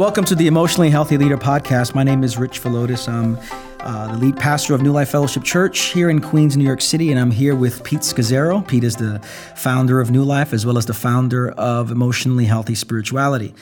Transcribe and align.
Welcome 0.00 0.24
to 0.24 0.34
the 0.34 0.46
Emotionally 0.46 0.88
Healthy 0.88 1.18
Leader 1.18 1.36
podcast. 1.36 1.94
My 1.94 2.02
name 2.02 2.24
is 2.24 2.38
Rich 2.38 2.62
Villodas. 2.62 3.06
I'm 3.06 3.36
uh, 3.80 4.10
the 4.10 4.16
lead 4.16 4.34
pastor 4.38 4.72
of 4.72 4.80
New 4.80 4.92
Life 4.92 5.10
Fellowship 5.10 5.44
Church 5.44 5.78
here 5.92 6.08
in 6.08 6.22
Queens, 6.22 6.56
New 6.56 6.64
York 6.64 6.80
City, 6.80 7.10
and 7.10 7.20
I'm 7.20 7.30
here 7.30 7.54
with 7.54 7.84
Pete 7.84 8.00
Scazzero. 8.00 8.66
Pete 8.66 8.82
is 8.82 8.96
the 8.96 9.18
founder 9.56 10.00
of 10.00 10.10
New 10.10 10.24
Life 10.24 10.54
as 10.54 10.64
well 10.64 10.78
as 10.78 10.86
the 10.86 10.94
founder 10.94 11.50
of 11.50 11.90
Emotionally 11.90 12.46
Healthy 12.46 12.76
Spirituality. 12.76 13.54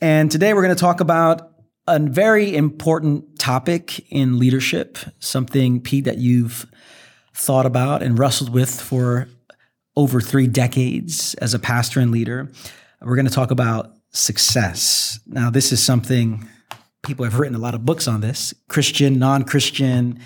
And 0.00 0.30
today 0.30 0.54
we're 0.54 0.62
going 0.62 0.72
to 0.72 0.80
talk 0.80 1.00
about 1.00 1.50
a 1.88 1.98
very 1.98 2.54
important 2.54 3.40
topic 3.40 4.08
in 4.08 4.38
leadership, 4.38 4.98
something, 5.18 5.80
Pete, 5.80 6.04
that 6.04 6.18
you've 6.18 6.64
thought 7.34 7.66
about 7.66 8.04
and 8.04 8.16
wrestled 8.16 8.50
with 8.50 8.80
for 8.80 9.26
over 9.96 10.20
three 10.20 10.46
decades 10.46 11.34
as 11.34 11.54
a 11.54 11.58
pastor 11.58 11.98
and 11.98 12.12
leader. 12.12 12.52
We're 13.00 13.16
going 13.16 13.26
to 13.26 13.34
talk 13.34 13.50
about 13.50 13.96
success. 14.12 15.20
Now, 15.26 15.50
this 15.50 15.72
is 15.72 15.82
something 15.82 16.48
people 17.02 17.24
have 17.24 17.38
written 17.38 17.54
a 17.54 17.58
lot 17.58 17.74
of 17.74 17.84
books 17.84 18.06
on 18.06 18.20
this 18.20 18.54
Christian, 18.68 19.18
non 19.18 19.44
Christian. 19.44 20.18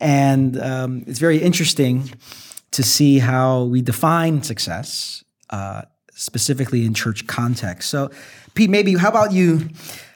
And 0.00 0.60
um, 0.60 1.04
it's 1.06 1.18
very 1.18 1.38
interesting 1.38 2.10
to 2.72 2.82
see 2.82 3.18
how 3.18 3.64
we 3.64 3.82
define 3.82 4.42
success, 4.42 5.24
uh, 5.50 5.82
specifically 6.12 6.84
in 6.84 6.94
church 6.94 7.26
context. 7.26 7.90
So, 7.90 8.10
Pete, 8.54 8.70
maybe 8.70 8.96
how 8.96 9.08
about 9.08 9.32
you? 9.32 9.68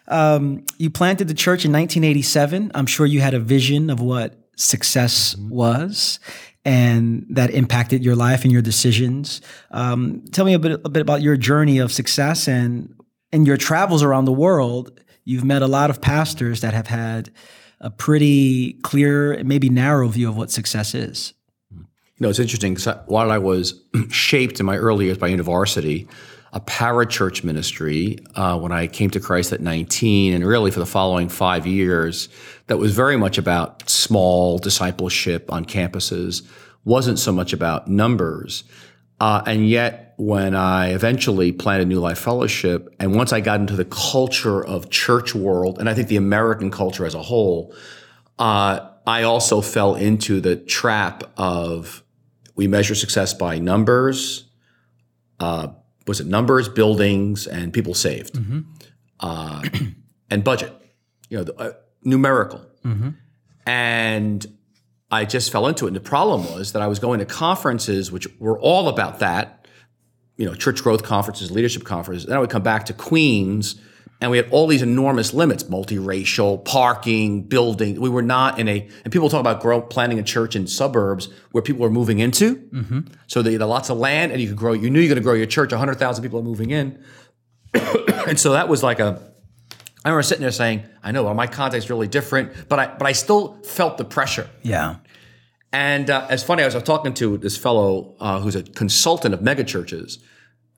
Um, 0.08 0.64
you 0.78 0.90
planted 0.90 1.28
the 1.28 1.34
church 1.34 1.64
in 1.64 1.72
1987. 1.72 2.72
I'm 2.74 2.86
sure 2.86 3.06
you 3.06 3.20
had 3.20 3.34
a 3.34 3.40
vision 3.40 3.90
of 3.90 4.00
what 4.00 4.38
success 4.56 5.36
was 5.36 6.18
and 6.64 7.26
that 7.30 7.50
impacted 7.50 8.04
your 8.04 8.16
life 8.16 8.42
and 8.42 8.52
your 8.52 8.62
decisions. 8.62 9.40
Um, 9.70 10.24
tell 10.32 10.44
me 10.44 10.54
a 10.54 10.58
bit, 10.58 10.80
a 10.84 10.88
bit 10.88 11.00
about 11.00 11.22
your 11.22 11.36
journey 11.36 11.78
of 11.78 11.92
success 11.92 12.48
and 12.48 12.92
in 13.36 13.44
your 13.44 13.58
travels 13.58 14.02
around 14.02 14.24
the 14.24 14.32
world. 14.32 14.98
You've 15.26 15.44
met 15.44 15.60
a 15.60 15.66
lot 15.66 15.90
of 15.90 16.00
pastors 16.00 16.62
that 16.62 16.72
have 16.72 16.86
had 16.86 17.30
a 17.82 17.90
pretty 17.90 18.72
clear, 18.82 19.44
maybe 19.44 19.68
narrow 19.68 20.08
view 20.08 20.30
of 20.30 20.38
what 20.38 20.50
success 20.50 20.94
is. 20.94 21.34
You 21.70 21.84
know, 22.20 22.30
it's 22.30 22.38
interesting 22.38 22.72
because 22.72 22.96
while 23.04 23.30
I 23.30 23.36
was 23.36 23.84
shaped 24.10 24.58
in 24.58 24.64
my 24.64 24.78
early 24.78 25.04
years 25.04 25.18
by 25.18 25.26
university, 25.26 26.08
a 26.54 26.60
parachurch 26.60 27.44
ministry 27.44 28.18
uh, 28.36 28.58
when 28.58 28.72
I 28.72 28.86
came 28.86 29.10
to 29.10 29.20
Christ 29.20 29.52
at 29.52 29.60
19, 29.60 30.32
and 30.32 30.46
really 30.46 30.70
for 30.70 30.78
the 30.78 30.86
following 30.86 31.28
five 31.28 31.66
years, 31.66 32.30
that 32.68 32.78
was 32.78 32.94
very 32.94 33.18
much 33.18 33.36
about 33.36 33.86
small 33.90 34.56
discipleship 34.56 35.52
on 35.52 35.66
campuses, 35.66 36.42
wasn't 36.86 37.18
so 37.18 37.32
much 37.32 37.52
about 37.52 37.86
numbers. 37.86 38.64
Uh, 39.20 39.42
and 39.46 39.68
yet, 39.68 40.14
when 40.18 40.54
I 40.54 40.92
eventually 40.92 41.52
planted 41.52 41.88
New 41.88 42.00
Life 42.00 42.18
Fellowship, 42.18 42.94
and 42.98 43.14
once 43.14 43.32
I 43.32 43.40
got 43.40 43.60
into 43.60 43.76
the 43.76 43.84
culture 43.84 44.64
of 44.64 44.90
church 44.90 45.34
world, 45.34 45.78
and 45.78 45.88
I 45.88 45.94
think 45.94 46.08
the 46.08 46.16
American 46.16 46.70
culture 46.70 47.06
as 47.06 47.14
a 47.14 47.22
whole, 47.22 47.74
uh, 48.38 48.80
I 49.06 49.22
also 49.22 49.60
fell 49.60 49.94
into 49.94 50.40
the 50.40 50.56
trap 50.56 51.24
of 51.36 52.02
we 52.56 52.66
measure 52.66 52.94
success 52.94 53.32
by 53.34 53.58
numbers, 53.58 54.44
uh, 55.40 55.68
was 56.06 56.20
it 56.20 56.26
numbers, 56.26 56.68
buildings, 56.68 57.46
and 57.46 57.72
people 57.72 57.94
saved, 57.94 58.34
mm-hmm. 58.34 58.60
uh, 59.20 59.62
and 60.30 60.44
budget, 60.44 60.72
you 61.28 61.38
know, 61.38 61.44
the, 61.44 61.54
uh, 61.56 61.72
numerical. 62.04 62.64
Mm-hmm. 62.84 63.10
And 63.66 64.46
I 65.10 65.24
just 65.24 65.52
fell 65.52 65.66
into 65.66 65.84
it. 65.86 65.88
And 65.88 65.96
the 65.96 66.00
problem 66.00 66.44
was 66.52 66.72
that 66.72 66.82
I 66.82 66.86
was 66.86 66.98
going 66.98 67.20
to 67.20 67.26
conferences 67.26 68.10
which 68.10 68.26
were 68.38 68.58
all 68.58 68.88
about 68.88 69.20
that, 69.20 69.66
you 70.36 70.44
know, 70.44 70.54
church 70.54 70.82
growth 70.82 71.02
conferences, 71.02 71.50
leadership 71.50 71.84
conferences. 71.84 72.26
Then 72.26 72.36
I 72.36 72.40
would 72.40 72.50
come 72.50 72.62
back 72.62 72.86
to 72.86 72.92
Queens 72.92 73.80
and 74.20 74.30
we 74.30 74.38
had 74.38 74.50
all 74.50 74.66
these 74.66 74.82
enormous 74.82 75.34
limits, 75.34 75.64
multiracial, 75.64 76.64
parking, 76.64 77.42
building. 77.42 78.00
We 78.00 78.08
were 78.08 78.22
not 78.22 78.58
in 78.58 78.66
a, 78.66 78.88
and 79.04 79.12
people 79.12 79.28
talk 79.28 79.40
about 79.40 79.60
grow, 79.60 79.82
planting 79.82 80.18
a 80.18 80.22
church 80.22 80.56
in 80.56 80.66
suburbs 80.66 81.28
where 81.52 81.62
people 81.62 81.84
are 81.84 81.90
moving 81.90 82.18
into. 82.18 82.56
Mm-hmm. 82.56 83.00
So 83.26 83.42
they 83.42 83.52
had 83.52 83.62
lots 83.62 83.90
of 83.90 83.98
land 83.98 84.32
and 84.32 84.40
you 84.40 84.48
could 84.48 84.56
grow, 84.56 84.72
you 84.72 84.88
knew 84.88 85.00
you're 85.00 85.08
going 85.08 85.16
to 85.16 85.22
grow 85.22 85.34
your 85.34 85.46
church, 85.46 85.70
100,000 85.70 86.22
people 86.22 86.40
are 86.40 86.44
moving 86.44 86.70
in. 86.70 87.02
and 88.26 88.40
so 88.40 88.52
that 88.52 88.68
was 88.68 88.82
like 88.82 89.00
a, 89.00 89.22
I 90.06 90.10
remember 90.10 90.22
sitting 90.22 90.42
there 90.42 90.52
saying, 90.52 90.84
I 91.02 91.10
know 91.10 91.24
well, 91.24 91.34
my 91.34 91.48
context 91.48 91.86
is 91.86 91.90
really 91.90 92.06
different, 92.06 92.68
but 92.68 92.78
I, 92.78 92.86
but 92.86 93.08
I 93.08 93.12
still 93.12 93.60
felt 93.64 93.98
the 93.98 94.04
pressure. 94.04 94.48
Yeah. 94.62 94.98
And 95.72 96.08
uh, 96.08 96.28
it's 96.30 96.44
funny, 96.44 96.62
I 96.62 96.66
was 96.66 96.80
talking 96.84 97.12
to 97.14 97.36
this 97.38 97.58
fellow 97.58 98.14
uh, 98.20 98.38
who's 98.38 98.54
a 98.54 98.62
consultant 98.62 99.34
of 99.34 99.40
megachurches 99.40 100.18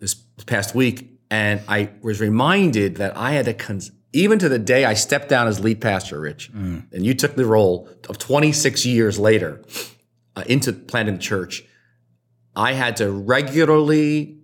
this 0.00 0.15
past 0.47 0.75
week, 0.75 1.21
and 1.31 1.61
I 1.69 1.91
was 2.00 2.22
reminded 2.22 2.97
that 2.97 3.19
I 3.19 3.33
had 3.33 3.44
to, 3.44 3.53
cons- 3.53 3.93
even 4.15 4.39
to 4.39 4.49
the 4.49 4.59
day 4.59 4.87
I 4.87 4.94
stepped 4.94 5.28
down 5.28 5.47
as 5.47 5.60
lead 5.60 5.83
pastor, 5.83 6.19
Rich, 6.19 6.50
mm. 6.50 6.91
and 6.91 7.05
you 7.05 7.12
took 7.12 7.37
the 7.37 7.45
role 7.45 7.87
of 8.09 8.16
26 8.16 8.87
years 8.87 9.19
later 9.19 9.62
uh, 10.37 10.45
into 10.47 10.72
planting 10.72 11.16
the 11.16 11.21
church, 11.21 11.65
I 12.56 12.72
had 12.72 12.97
to 12.97 13.12
regularly 13.12 14.38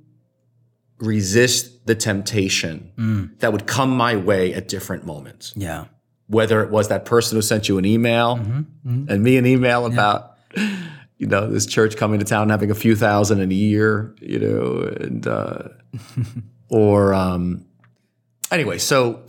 resist 0.99 1.87
the 1.87 1.95
temptation 1.95 2.93
mm. 2.97 3.39
that 3.41 3.53
would 3.53 3.67
come 3.67 3.91
my 3.91 4.17
way 4.17 4.55
at 4.55 4.69
different 4.69 5.05
moments. 5.05 5.53
Yeah. 5.57 5.87
Whether 6.27 6.63
it 6.63 6.71
was 6.71 6.89
that 6.89 7.05
person 7.05 7.37
who 7.37 7.43
sent 7.43 7.69
you 7.69 7.79
an 7.79 7.85
email 7.85 8.37
mm-hmm. 8.37 8.61
Mm-hmm. 8.61 9.11
and 9.11 9.23
me 9.23 9.37
an 9.37 9.47
email 9.47 9.83
yeah. 9.83 9.93
about, 9.93 10.39
you 11.19 11.27
know, 11.27 11.51
this 11.51 11.67
church 11.67 11.97
coming 11.97 12.19
to 12.21 12.25
town 12.25 12.49
having 12.49 12.71
a 12.71 12.75
few 12.75 12.97
thousand 12.97 13.41
in 13.41 13.51
a 13.51 13.55
year, 13.55 14.15
you 14.21 14.39
know, 14.39 14.83
and, 15.01 15.27
uh, 15.27 15.69
or 16.69 17.13
um, 17.13 17.67
anyway, 18.51 18.79
so 18.79 19.23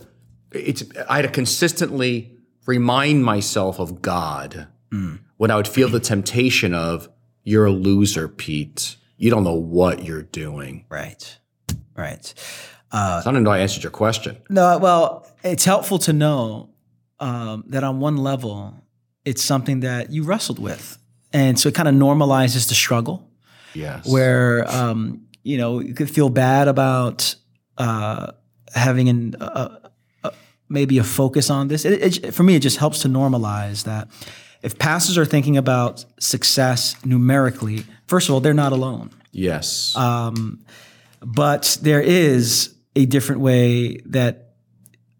it's 0.52 0.84
I 1.08 1.16
had 1.16 1.22
to 1.22 1.28
consistently 1.28 2.32
remind 2.66 3.24
myself 3.24 3.78
of 3.78 4.02
God 4.02 4.68
mm. 4.90 5.18
when 5.36 5.50
I 5.50 5.56
would 5.56 5.68
feel 5.68 5.88
the 5.88 6.00
temptation 6.00 6.74
of 6.74 7.08
you're 7.44 7.66
a 7.66 7.70
loser, 7.70 8.28
Pete. 8.28 8.96
You 9.16 9.30
don't 9.30 9.44
know 9.44 9.54
what 9.54 10.04
you're 10.04 10.22
doing. 10.22 10.84
Right. 10.88 11.38
Right. 11.96 12.34
Uh, 12.92 13.20
so 13.20 13.30
I 13.30 13.32
don't 13.32 13.42
know 13.42 13.50
I 13.50 13.58
answered 13.58 13.82
your 13.82 13.90
question. 13.90 14.36
No, 14.48 14.78
well, 14.78 15.26
it's 15.42 15.64
helpful 15.64 15.98
to 16.00 16.12
know 16.12 16.70
um, 17.18 17.64
that 17.68 17.84
on 17.84 18.00
one 18.00 18.16
level, 18.16 18.74
it's 19.24 19.42
something 19.42 19.80
that 19.80 20.10
you 20.10 20.22
wrestled 20.22 20.58
with. 20.58 20.98
And 21.32 21.58
so 21.58 21.68
it 21.68 21.74
kind 21.74 21.88
of 21.88 21.94
normalizes 21.94 22.68
the 22.68 22.74
struggle. 22.74 23.28
Yes. 23.74 24.10
Where 24.10 24.66
um, 24.70 25.26
you 25.46 25.58
know, 25.58 25.78
you 25.78 25.94
could 25.94 26.10
feel 26.10 26.28
bad 26.28 26.66
about 26.66 27.36
uh, 27.78 28.32
having 28.74 29.08
an, 29.08 29.36
uh, 29.40 29.78
uh, 30.24 30.30
maybe 30.68 30.98
a 30.98 31.04
focus 31.04 31.50
on 31.50 31.68
this. 31.68 31.84
It, 31.84 32.24
it, 32.24 32.34
for 32.34 32.42
me, 32.42 32.56
it 32.56 32.60
just 32.62 32.78
helps 32.78 33.02
to 33.02 33.08
normalize 33.08 33.84
that 33.84 34.08
if 34.62 34.76
pastors 34.76 35.16
are 35.16 35.24
thinking 35.24 35.56
about 35.56 36.04
success 36.18 36.96
numerically, 37.04 37.84
first 38.08 38.28
of 38.28 38.34
all, 38.34 38.40
they're 38.40 38.54
not 38.54 38.72
alone. 38.72 39.10
Yes. 39.30 39.94
Um, 39.96 40.64
but 41.26 41.76
there 41.82 42.00
is 42.00 42.72
a 42.94 43.04
different 43.04 43.40
way 43.40 43.96
that 44.06 44.54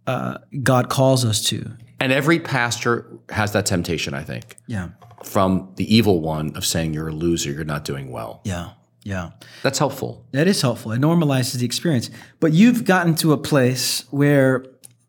uh, 0.06 0.38
God 0.62 0.88
calls 0.88 1.24
us 1.24 1.42
to. 1.46 1.76
And 1.98 2.12
every 2.12 2.38
pastor 2.38 3.18
has 3.30 3.52
that 3.52 3.66
temptation, 3.66 4.14
I 4.14 4.22
think. 4.22 4.56
Yeah. 4.68 4.90
From 5.24 5.72
the 5.74 5.94
evil 5.94 6.20
one 6.20 6.54
of 6.56 6.64
saying 6.64 6.94
you're 6.94 7.08
a 7.08 7.12
loser, 7.12 7.50
you're 7.50 7.64
not 7.64 7.84
doing 7.84 8.12
well. 8.12 8.40
Yeah. 8.44 8.70
Yeah. 9.02 9.30
That's 9.64 9.80
helpful. 9.80 10.24
That 10.30 10.46
is 10.46 10.62
helpful. 10.62 10.92
It 10.92 11.00
normalizes 11.00 11.58
the 11.58 11.64
experience. 11.64 12.08
But 12.38 12.52
you've 12.52 12.84
gotten 12.84 13.16
to 13.16 13.32
a 13.32 13.36
place 13.36 14.04
where 14.10 14.64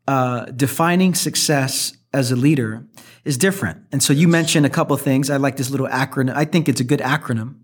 uh, 0.08 0.46
defining 0.46 1.14
success 1.14 1.96
as 2.12 2.32
a 2.32 2.36
leader 2.36 2.88
is 3.24 3.38
different. 3.38 3.84
And 3.92 4.02
so 4.02 4.14
you 4.14 4.28
mentioned 4.28 4.66
a 4.66 4.70
couple 4.70 4.96
of 4.96 5.02
things. 5.02 5.30
I 5.30 5.38
like 5.38 5.58
this 5.58 5.70
little 5.70 5.88
acronym. 5.88 6.34
I 6.34 6.46
think 6.46 6.68
it's 6.68 6.82
a 6.82 6.84
good 6.84 7.02
acronym 7.02 7.58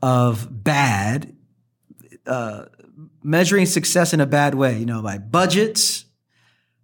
of 0.00 0.62
BAD, 0.62 1.34
uh, 2.26 2.66
measuring 3.22 3.66
success 3.66 4.12
in 4.12 4.20
a 4.20 4.26
bad 4.26 4.54
way, 4.54 4.78
you 4.78 4.86
know, 4.86 5.02
by 5.02 5.18
budgets, 5.18 6.04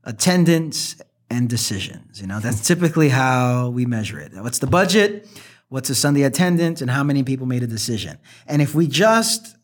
attendance, 0.04 1.00
and 1.30 1.48
decisions. 1.48 2.20
You 2.20 2.26
know, 2.26 2.40
that's 2.40 2.60
typically 2.66 3.08
how 3.08 3.70
we 3.70 3.86
measure 3.86 4.18
it. 4.18 4.32
What's 4.34 4.58
the 4.58 4.66
budget? 4.66 5.28
what's 5.68 5.88
the 5.88 5.94
Sunday 5.94 6.22
attendance, 6.22 6.80
and 6.80 6.90
how 6.90 7.02
many 7.02 7.22
people 7.22 7.46
made 7.46 7.62
a 7.62 7.66
decision. 7.66 8.18
And 8.46 8.62
if 8.62 8.74
we 8.74 8.86
just 8.86 9.56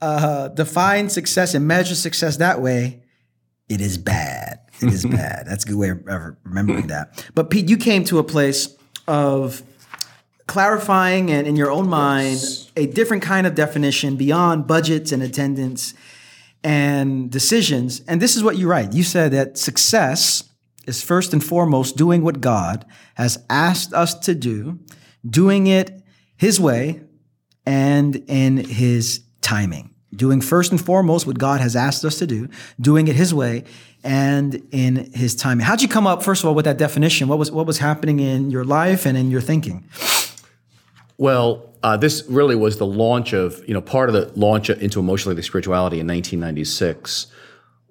uh, 0.00 0.48
define 0.48 1.08
success 1.08 1.54
and 1.54 1.66
measure 1.66 1.94
success 1.94 2.38
that 2.38 2.60
way, 2.60 3.02
it 3.68 3.80
is 3.80 3.98
bad. 3.98 4.58
It 4.80 4.92
is 4.92 5.04
bad. 5.10 5.46
That's 5.46 5.64
a 5.64 5.68
good 5.68 5.76
way 5.76 5.90
of 5.90 6.36
remembering 6.44 6.88
that. 6.88 7.24
But 7.34 7.50
Pete, 7.50 7.68
you 7.68 7.76
came 7.76 8.04
to 8.04 8.18
a 8.18 8.24
place 8.24 8.76
of 9.08 9.62
clarifying 10.46 11.30
and 11.30 11.46
in 11.46 11.56
your 11.56 11.70
own 11.70 11.88
mind 11.88 12.38
yes. 12.38 12.70
a 12.76 12.86
different 12.86 13.22
kind 13.22 13.46
of 13.46 13.54
definition 13.54 14.16
beyond 14.16 14.66
budgets 14.66 15.12
and 15.12 15.22
attendance 15.22 15.94
and 16.62 17.30
decisions. 17.30 18.00
And 18.08 18.20
this 18.22 18.36
is 18.36 18.42
what 18.42 18.56
you 18.56 18.68
write. 18.68 18.92
You 18.92 19.02
said 19.02 19.32
that 19.32 19.58
success 19.58 20.44
is 20.86 21.02
first 21.02 21.32
and 21.32 21.42
foremost 21.42 21.96
doing 21.96 22.22
what 22.22 22.40
God 22.40 22.84
has 23.14 23.38
asked 23.50 23.92
us 23.92 24.14
to 24.20 24.34
do, 24.34 24.78
doing 25.28 25.66
it 25.66 26.02
His 26.36 26.60
way 26.60 27.00
and 27.64 28.16
in 28.28 28.56
His 28.58 29.22
timing. 29.42 29.90
doing 30.14 30.40
first 30.40 30.70
and 30.70 30.80
foremost 30.80 31.26
what 31.26 31.38
God 31.38 31.60
has 31.60 31.76
asked 31.76 32.04
us 32.04 32.18
to 32.18 32.26
do, 32.26 32.48
doing 32.80 33.06
it 33.08 33.16
His 33.16 33.34
way 33.34 33.64
and 34.02 34.62
in 34.70 35.10
His 35.12 35.34
timing. 35.34 35.66
How'd 35.66 35.82
you 35.82 35.88
come 35.88 36.06
up, 36.06 36.22
first 36.22 36.42
of 36.42 36.48
all, 36.48 36.54
with 36.54 36.64
that 36.64 36.78
definition? 36.78 37.28
What 37.28 37.38
was 37.38 37.50
what 37.50 37.66
was 37.66 37.78
happening 37.78 38.20
in 38.20 38.50
your 38.50 38.64
life 38.64 39.04
and 39.06 39.16
in 39.18 39.30
your 39.30 39.40
thinking? 39.40 39.84
Well, 41.18 41.74
uh, 41.82 41.96
this 41.96 42.24
really 42.28 42.56
was 42.56 42.78
the 42.78 42.86
launch 42.86 43.32
of, 43.32 43.66
you 43.66 43.74
know, 43.74 43.80
part 43.80 44.08
of 44.08 44.14
the 44.14 44.38
launch 44.38 44.70
into 44.70 45.00
emotionally 45.00 45.40
spirituality 45.42 46.00
in 46.00 46.06
1996 46.06 47.28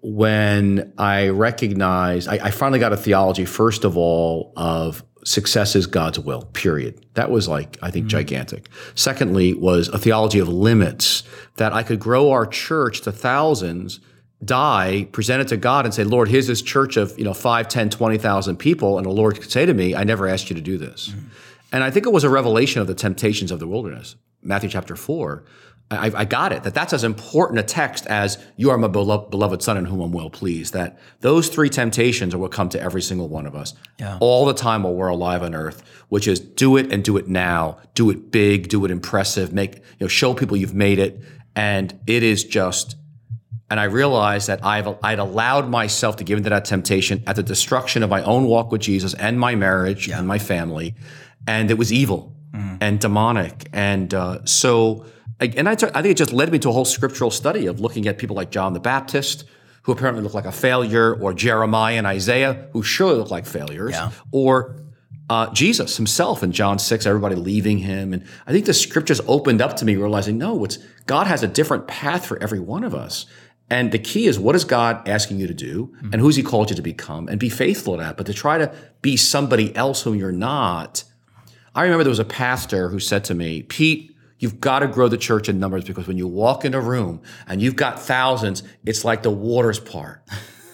when 0.07 0.94
I 1.00 1.30
recognized, 1.30 2.27
I, 2.27 2.36
I, 2.36 2.51
finally 2.51 2.77
got 2.77 2.94
a 2.94 2.98
theology, 2.98 3.44
first 3.44 3.83
of 3.83 3.98
all, 3.98 4.54
of 4.56 5.04
success 5.24 5.75
is 5.75 5.88
God's 5.88 6.19
will, 6.19 6.44
period. 6.54 7.04
That 7.16 7.31
was 7.31 7.48
like, 7.48 7.80
I 7.81 7.89
think, 7.89 8.04
mm-hmm. 8.04 8.10
gigantic. 8.10 8.69
Secondly, 8.94 9.56
was 9.56 9.88
a 9.88 9.98
theology 9.98 10.38
of 10.38 10.48
limits 10.48 11.24
that 11.56 11.74
I 11.74 11.81
could 11.81 12.00
grow 12.00 12.30
our 12.30 12.45
church 12.45 13.01
to 13.01 13.12
thousands, 13.12 14.00
die, 14.44 15.07
present 15.12 15.42
it 15.42 15.48
to 15.48 15.57
God 15.57 15.86
and 15.86 15.94
say, 15.94 16.04
Lord, 16.04 16.28
here's 16.28 16.45
this 16.45 16.62
church 16.62 16.98
of, 16.98 17.18
you 17.18 17.25
know, 17.25 17.33
5, 17.33 17.68
10, 17.68 17.89
20,000 17.89 18.57
people. 18.57 18.98
And 18.98 19.07
the 19.07 19.12
Lord 19.12 19.42
could 19.42 19.50
say 19.50 19.66
to 19.66 19.74
me, 19.74 19.95
I 19.95 20.04
never 20.04 20.28
asked 20.28 20.51
you 20.51 20.56
to 20.56 20.62
do 20.62 20.78
this. 20.78 21.10
Mm-hmm. 21.10 21.28
And 21.75 21.83
I 21.83 21.92
think 21.92 22.06
it 22.06 22.12
was 22.13 22.24
a 22.24 22.30
revelation 22.30 22.81
of 22.81 22.88
the 22.88 22.95
temptations 22.95 23.51
of 23.51 23.60
the 23.60 23.68
wilderness, 23.68 24.16
Matthew 24.42 24.69
chapter 24.69 24.95
4 24.95 25.44
I, 25.92 26.12
I, 26.16 26.25
got 26.25 26.51
it 26.51 26.63
that 26.63 26.74
that's 26.74 26.94
as 26.94 27.04
important 27.04 27.60
a 27.60 27.63
text 27.63 28.07
as 28.07 28.44
you 28.56 28.72
are 28.72 28.77
my 28.77 28.88
beloved 28.88 29.62
son 29.62 29.77
in 29.77 29.86
whom 29.86 30.01
I'm 30.01 30.12
well 30.12 30.31
pleased. 30.31 30.74
That 30.74 30.98
those 31.19 31.48
three 31.48 31.69
temptations 31.69 32.33
are 32.33 32.39
what 32.39 32.51
come 32.51 32.69
to 32.69 32.81
every 32.81 33.04
single 33.04 33.30
one 33.30 33.45
of 33.45 33.56
us 33.56 33.75
yeah. 34.00 34.18
all 34.19 34.45
the 34.45 34.54
time 34.54 34.81
while 34.81 34.95
we're 34.95 35.10
alive 35.10 35.44
on 35.44 35.54
earth, 35.54 35.83
which 36.10 36.27
is 36.27 36.39
do 36.39 36.75
it 36.77 36.92
and 36.92 37.04
do 37.04 37.18
it 37.18 37.27
now, 37.27 37.78
do 37.94 38.10
it 38.10 38.31
big, 38.31 38.68
do 38.68 38.83
it 38.83 38.89
impressive, 38.89 39.54
make, 39.54 39.75
you 39.75 39.81
know, 40.01 40.07
show 40.07 40.33
people 40.33 40.57
you've 40.57 40.74
made 40.74 40.98
it. 40.98 41.21
And 41.56 42.00
it 42.07 42.24
is 42.24 42.44
just, 42.44 42.95
and 43.69 43.80
I 43.80 43.83
realized 43.83 44.48
that 44.48 44.66
I've, 44.66 44.88
I'd 45.04 45.19
allowed 45.19 45.69
myself 45.69 46.16
to 46.16 46.24
give 46.24 46.39
into 46.39 46.50
that 46.50 46.66
temptation 46.66 47.24
at 47.28 47.36
the 47.36 47.44
destruction 47.44 48.01
of 48.01 48.10
my 48.10 48.24
own 48.24 48.45
walk 48.45 48.71
with 48.71 48.81
Jesus 48.81 49.13
and 49.13 49.39
my 49.39 49.54
marriage 49.54 50.07
yeah. 50.07 50.18
and 50.18 50.28
my 50.28 50.39
family. 50.39 50.95
And 51.47 51.69
it 51.69 51.77
was 51.77 51.94
evil 51.94 52.36
mm. 52.51 52.77
and 52.81 53.00
demonic. 53.00 53.68
And 53.74 54.13
uh, 54.13 54.45
so, 54.45 55.06
and 55.39 55.69
I, 55.69 55.75
t- 55.75 55.88
I 55.94 56.01
think 56.01 56.12
it 56.12 56.18
just 56.18 56.33
led 56.33 56.51
me 56.51 56.59
to 56.59 56.69
a 56.69 56.71
whole 56.71 56.86
scriptural 56.86 57.31
study 57.31 57.68
of 57.68 57.80
looking 57.80 58.07
at 58.07 58.18
people 58.18 58.36
like 58.36 58.51
John 58.51 58.74
the 58.74 58.80
Baptist, 58.80 59.45
who 59.83 59.92
apparently 59.92 60.24
looked 60.24 60.36
like 60.36 60.45
a 60.45 60.51
failure, 60.51 61.13
or 61.13 61.33
Jeremiah 61.33 61.95
and 61.95 62.07
Isaiah, 62.07 62.69
who 62.74 62.81
surely 62.81 63.18
looked 63.18 63.31
like 63.31 63.45
failures, 63.45 63.92
yeah. 63.92 64.12
or 64.31 64.81
uh, 65.30 65.51
Jesus 65.53 65.97
himself 65.97 66.44
in 66.44 66.51
John 66.51 66.80
6, 66.80 67.06
everybody 67.06 67.36
leaving 67.36 67.80
him. 67.80 68.13
And 68.13 68.25
I 68.45 68.51
think 68.51 68.65
the 68.65 68.74
scriptures 68.74 69.21
opened 69.27 69.62
up 69.62 69.75
to 69.77 69.86
me 69.86 69.95
realizing, 69.95 70.38
no, 70.38 70.63
it's 70.63 70.77
God 71.06 71.27
has 71.27 71.44
a 71.44 71.47
different 71.47 71.88
path 71.88 72.25
for 72.25 72.42
every 72.42 72.59
one 72.59 72.83
of 72.83 72.94
us. 72.94 73.25
And 73.69 73.92
the 73.92 74.00
key 74.00 74.27
is 74.27 74.38
what 74.38 74.56
is 74.56 74.63
God 74.63 75.07
asking 75.07 75.39
you 75.39 75.47
to 75.47 75.53
do 75.53 75.88
mm-hmm. 75.88 76.13
and 76.13 76.21
who's 76.21 76.36
he 76.36 76.44
called 76.44 76.69
you 76.69 76.75
to 76.75 76.83
become 76.83 77.27
and 77.27 77.39
be 77.39 77.50
faithful 77.50 77.97
to 77.97 78.03
that. 78.03 78.18
But 78.18 78.27
to 78.27 78.33
try 78.33 78.59
to 78.59 78.71
be 79.01 79.18
somebody 79.18 79.75
else 79.75 80.03
whom 80.03 80.15
you're 80.15 80.31
not. 80.31 81.03
I 81.75 81.83
remember 81.83 82.04
there 82.04 82.10
was 82.10 82.19
a 82.19 82.25
pastor 82.25 82.89
who 82.89 83.00
said 83.00 83.25
to 83.25 83.36
me, 83.36 83.62
Pete, 83.62 84.16
You've 84.38 84.60
got 84.60 84.80
to 84.80 84.88
grow 84.88 85.07
the 85.07 85.18
church 85.18 85.48
in 85.48 85.60
numbers 85.60 85.86
because 85.86 86.07
when 86.07 86.18
you 86.18 86.27
walk 86.27 86.66
in 86.66 86.74
a 86.74 86.81
room 86.81 87.22
and 87.48 87.62
you've 87.62 87.77
got 87.77 88.01
thousands, 88.01 88.63
it's 88.86 89.06
like 89.06 89.24
the 89.24 89.31
waters 89.31 89.80
part. 89.80 90.24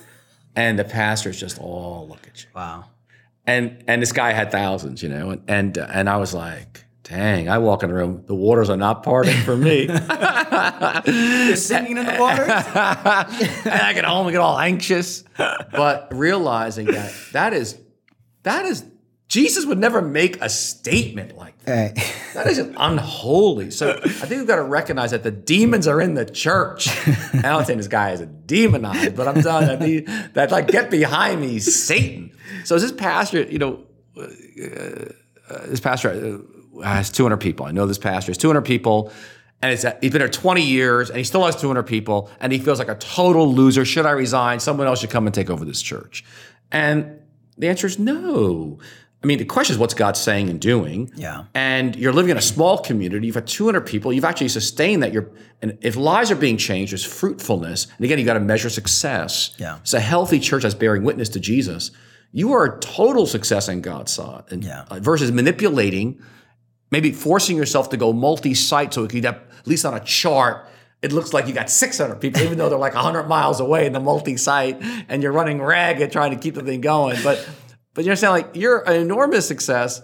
and 0.55 0.77
the 0.77 0.83
pastors 0.83 1.39
just 1.39 1.59
all 1.59 2.07
look 2.09 2.27
at 2.27 2.43
you. 2.43 2.49
Wow. 2.55 2.85
And 3.45 3.83
and 3.87 4.01
this 4.01 4.11
guy 4.11 4.31
had 4.33 4.51
thousands, 4.51 5.01
you 5.01 5.09
know, 5.09 5.31
and 5.31 5.43
and, 5.47 5.77
uh, 5.77 5.87
and 5.91 6.09
I 6.09 6.17
was 6.17 6.33
like, 6.33 6.85
dang, 7.03 7.49
I 7.49 7.59
walk 7.59 7.83
in 7.83 7.89
the 7.89 7.95
room, 7.95 8.23
the 8.25 8.35
waters 8.35 8.69
are 8.69 8.77
not 8.77 9.03
parting 9.03 9.37
for 9.41 9.55
me. 9.55 9.85
You're 11.05 11.55
singing 11.55 11.97
in 11.97 12.05
the 12.05 12.17
waters. 12.19 12.49
and 12.49 13.81
I 13.81 13.91
get 13.93 14.05
home 14.05 14.27
and 14.27 14.33
get 14.33 14.41
all 14.41 14.59
anxious. 14.59 15.23
But 15.37 16.09
realizing 16.11 16.87
that 16.87 17.13
that 17.33 17.53
is 17.53 17.79
that 18.43 18.65
is 18.65 18.85
Jesus 19.31 19.65
would 19.65 19.77
never 19.77 20.01
make 20.01 20.41
a 20.41 20.49
statement 20.49 21.37
like 21.37 21.57
that. 21.59 21.97
Hey. 21.97 22.13
That 22.33 22.47
is 22.47 22.57
unholy. 22.57 23.71
So 23.71 23.91
I 24.03 24.09
think 24.09 24.31
we've 24.31 24.47
got 24.47 24.57
to 24.57 24.63
recognize 24.63 25.11
that 25.11 25.23
the 25.23 25.31
demons 25.31 25.87
are 25.87 26.01
in 26.01 26.15
the 26.15 26.25
church. 26.25 26.89
I 27.07 27.41
don't 27.43 27.65
think 27.65 27.77
this 27.77 27.87
guy 27.87 28.11
is 28.11 28.19
a 28.19 28.25
demonized, 28.25 29.15
but 29.15 29.29
I'm 29.29 29.41
telling 29.41 29.89
you 29.89 30.01
that, 30.01 30.33
that 30.33 30.51
like 30.51 30.67
get 30.67 30.91
behind 30.91 31.39
me, 31.39 31.59
Satan. 31.59 32.35
So 32.65 32.77
this 32.77 32.91
pastor, 32.91 33.43
you 33.43 33.57
know, 33.57 33.85
uh, 34.17 34.23
uh, 34.23 35.65
this 35.67 35.79
pastor 35.79 36.41
uh, 36.77 36.81
has 36.81 37.09
200 37.09 37.37
people. 37.37 37.65
I 37.65 37.71
know 37.71 37.85
this 37.85 37.97
pastor 37.97 38.31
has 38.31 38.37
200 38.37 38.63
people. 38.63 39.13
And 39.61 39.71
it's, 39.71 39.85
he's 40.01 40.11
been 40.11 40.19
there 40.19 40.27
20 40.27 40.61
years 40.61 41.09
and 41.09 41.17
he 41.17 41.23
still 41.23 41.45
has 41.45 41.55
200 41.55 41.83
people 41.83 42.29
and 42.41 42.51
he 42.51 42.59
feels 42.59 42.79
like 42.79 42.89
a 42.89 42.95
total 42.95 43.49
loser. 43.49 43.85
Should 43.85 44.05
I 44.05 44.11
resign? 44.11 44.59
Someone 44.59 44.87
else 44.87 44.99
should 44.99 45.09
come 45.09 45.25
and 45.25 45.33
take 45.33 45.49
over 45.49 45.63
this 45.63 45.81
church. 45.81 46.25
And 46.69 47.21
the 47.57 47.69
answer 47.69 47.87
is 47.87 47.99
no. 47.99 48.79
I 49.23 49.27
mean, 49.27 49.37
the 49.37 49.45
question 49.45 49.75
is 49.75 49.79
what's 49.79 49.93
God 49.93 50.17
saying 50.17 50.49
and 50.49 50.59
doing? 50.59 51.11
Yeah. 51.15 51.45
And 51.53 51.95
you're 51.95 52.13
living 52.13 52.31
in 52.31 52.37
a 52.37 52.41
small 52.41 52.79
community. 52.79 53.27
You've 53.27 53.35
got 53.35 53.45
200 53.45 53.81
people. 53.81 54.11
You've 54.11 54.25
actually 54.25 54.47
sustained 54.47 55.03
that. 55.03 55.13
You're, 55.13 55.29
and 55.61 55.77
if 55.81 55.95
lives 55.95 56.31
are 56.31 56.35
being 56.35 56.57
changed, 56.57 56.91
there's 56.91 57.05
fruitfulness. 57.05 57.87
And 57.97 58.05
again, 58.05 58.17
you 58.17 58.25
got 58.25 58.33
to 58.33 58.39
measure 58.39 58.69
success. 58.69 59.53
Yeah. 59.59 59.77
It's 59.81 59.93
a 59.93 59.99
healthy 59.99 60.39
church 60.39 60.63
that's 60.63 60.73
bearing 60.73 61.03
witness 61.03 61.29
to 61.29 61.39
Jesus. 61.39 61.91
You 62.31 62.53
are 62.53 62.65
a 62.65 62.79
total 62.79 63.27
success 63.27 63.67
in 63.67 63.81
God's 63.81 64.11
sight. 64.11 64.45
And, 64.51 64.63
yeah. 64.63 64.85
Uh, 64.89 64.99
versus 64.99 65.31
manipulating, 65.31 66.19
maybe 66.89 67.11
forcing 67.11 67.57
yourself 67.57 67.89
to 67.91 67.97
go 67.97 68.13
multi-site 68.13 68.91
so 68.91 69.03
it 69.03 69.11
could 69.11 69.25
at 69.25 69.45
least 69.65 69.85
on 69.85 69.93
a 69.93 69.99
chart, 69.99 70.67
it 71.03 71.11
looks 71.11 71.31
like 71.31 71.47
you 71.47 71.53
got 71.53 71.69
600 71.69 72.15
people, 72.15 72.41
even 72.41 72.57
though 72.57 72.69
they're 72.69 72.77
like 72.77 72.95
100 72.95 73.27
miles 73.27 73.59
away 73.59 73.85
in 73.85 73.93
the 73.93 73.99
multi-site, 73.99 74.81
and 75.09 75.21
you're 75.21 75.31
running 75.31 75.61
ragged 75.61 76.11
trying 76.11 76.31
to 76.31 76.37
keep 76.37 76.55
the 76.55 76.63
thing 76.63 76.81
going. 76.81 77.17
But 77.23 77.47
but 77.93 78.05
you 78.05 78.11
understand, 78.11 78.33
like 78.33 78.55
you're 78.55 78.79
an 78.87 79.01
enormous 79.01 79.47
success, 79.47 80.01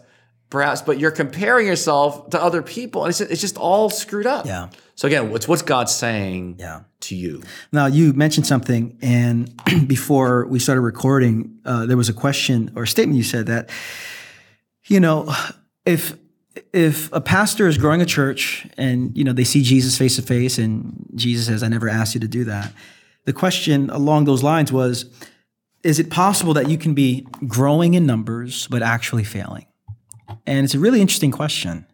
perhaps, 0.49 0.81
but 0.81 0.99
you're 0.99 1.11
comparing 1.11 1.67
yourself 1.67 2.29
to 2.31 2.41
other 2.41 2.61
people, 2.61 3.03
and 3.03 3.09
it's 3.09 3.19
just, 3.19 3.31
it's 3.31 3.41
just 3.41 3.57
all 3.57 3.89
screwed 3.89 4.25
up. 4.25 4.45
Yeah. 4.45 4.69
So 4.95 5.07
again, 5.07 5.29
what's 5.31 5.47
what's 5.47 5.61
God 5.61 5.89
saying 5.89 6.55
yeah. 6.59 6.81
to 7.01 7.15
you? 7.15 7.43
Now 7.71 7.85
you 7.85 8.13
mentioned 8.13 8.47
something, 8.47 8.97
and 9.01 9.53
before 9.87 10.45
we 10.47 10.59
started 10.59 10.81
recording, 10.81 11.59
uh, 11.65 11.85
there 11.85 11.97
was 11.97 12.09
a 12.09 12.13
question 12.13 12.71
or 12.75 12.83
a 12.83 12.87
statement 12.87 13.17
you 13.17 13.23
said 13.23 13.45
that, 13.47 13.69
you 14.87 14.99
know, 14.99 15.33
if 15.85 16.17
if 16.73 17.11
a 17.13 17.21
pastor 17.21 17.67
is 17.67 17.77
growing 17.77 18.01
a 18.01 18.05
church 18.05 18.67
and 18.77 19.15
you 19.15 19.23
know 19.23 19.33
they 19.33 19.43
see 19.43 19.61
Jesus 19.61 19.97
face 19.97 20.15
to 20.15 20.21
face, 20.21 20.57
and 20.57 21.05
Jesus 21.15 21.45
says, 21.47 21.63
"I 21.63 21.67
never 21.67 21.87
asked 21.87 22.15
you 22.15 22.21
to 22.21 22.27
do 22.27 22.43
that," 22.45 22.73
the 23.25 23.33
question 23.33 23.89
along 23.89 24.25
those 24.25 24.43
lines 24.43 24.71
was 24.71 25.05
is 25.83 25.99
it 25.99 26.09
possible 26.09 26.53
that 26.53 26.69
you 26.69 26.77
can 26.77 26.93
be 26.93 27.27
growing 27.47 27.93
in 27.93 28.05
numbers 28.05 28.67
but 28.67 28.81
actually 28.81 29.23
failing? 29.23 29.65
And 30.45 30.65
it's 30.65 30.73
a 30.73 30.79
really 30.79 31.01
interesting 31.01 31.31
question. 31.31 31.85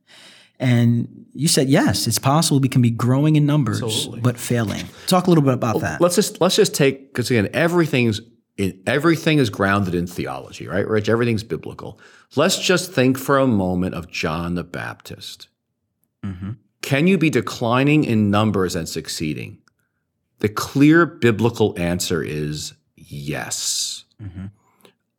And 0.60 1.26
you 1.34 1.48
said 1.48 1.70
yes, 1.70 2.08
it's 2.08 2.20
possible 2.20 2.60
we 2.60 2.70
can 2.70 2.82
be 2.82 2.92
growing 2.92 3.36
in 3.36 3.46
numbers 3.46 3.82
Absolutely. 3.82 4.22
but 4.22 4.38
failing. 4.38 4.86
Talk 5.08 5.28
a 5.28 5.30
little 5.30 5.44
bit 5.44 5.54
about 5.54 5.76
well, 5.76 5.82
that. 5.82 6.02
Let's 6.02 6.16
just 6.16 6.40
let's 6.40 6.56
just 6.56 6.74
take 6.74 7.12
because 7.12 7.30
again 7.30 7.50
everything's 7.54 8.22
in, 8.58 8.82
everything 8.86 9.40
is 9.40 9.50
grounded 9.50 9.96
in 9.96 10.08
theology, 10.08 10.68
right, 10.68 10.88
Rich? 10.88 11.10
Everything's 11.10 11.44
biblical. 11.44 12.00
Let's 12.36 12.60
just 12.60 12.92
think 12.92 13.18
for 13.18 13.40
a 13.40 13.48
moment 13.48 13.96
of 13.96 14.10
John 14.10 14.56
the 14.56 14.64
Baptist. 14.64 15.48
Mm-hmm. 16.24 16.52
Can 16.82 17.08
you 17.08 17.18
be 17.18 17.30
declining 17.30 18.04
in 18.04 18.30
numbers 18.30 18.76
and 18.76 18.88
succeeding? 18.88 19.60
The 20.40 20.50
clear 20.50 21.06
biblical 21.06 21.74
answer 21.78 22.22
is 22.22 22.74
Yes. 23.08 24.06
Mm-hmm. 24.22 24.46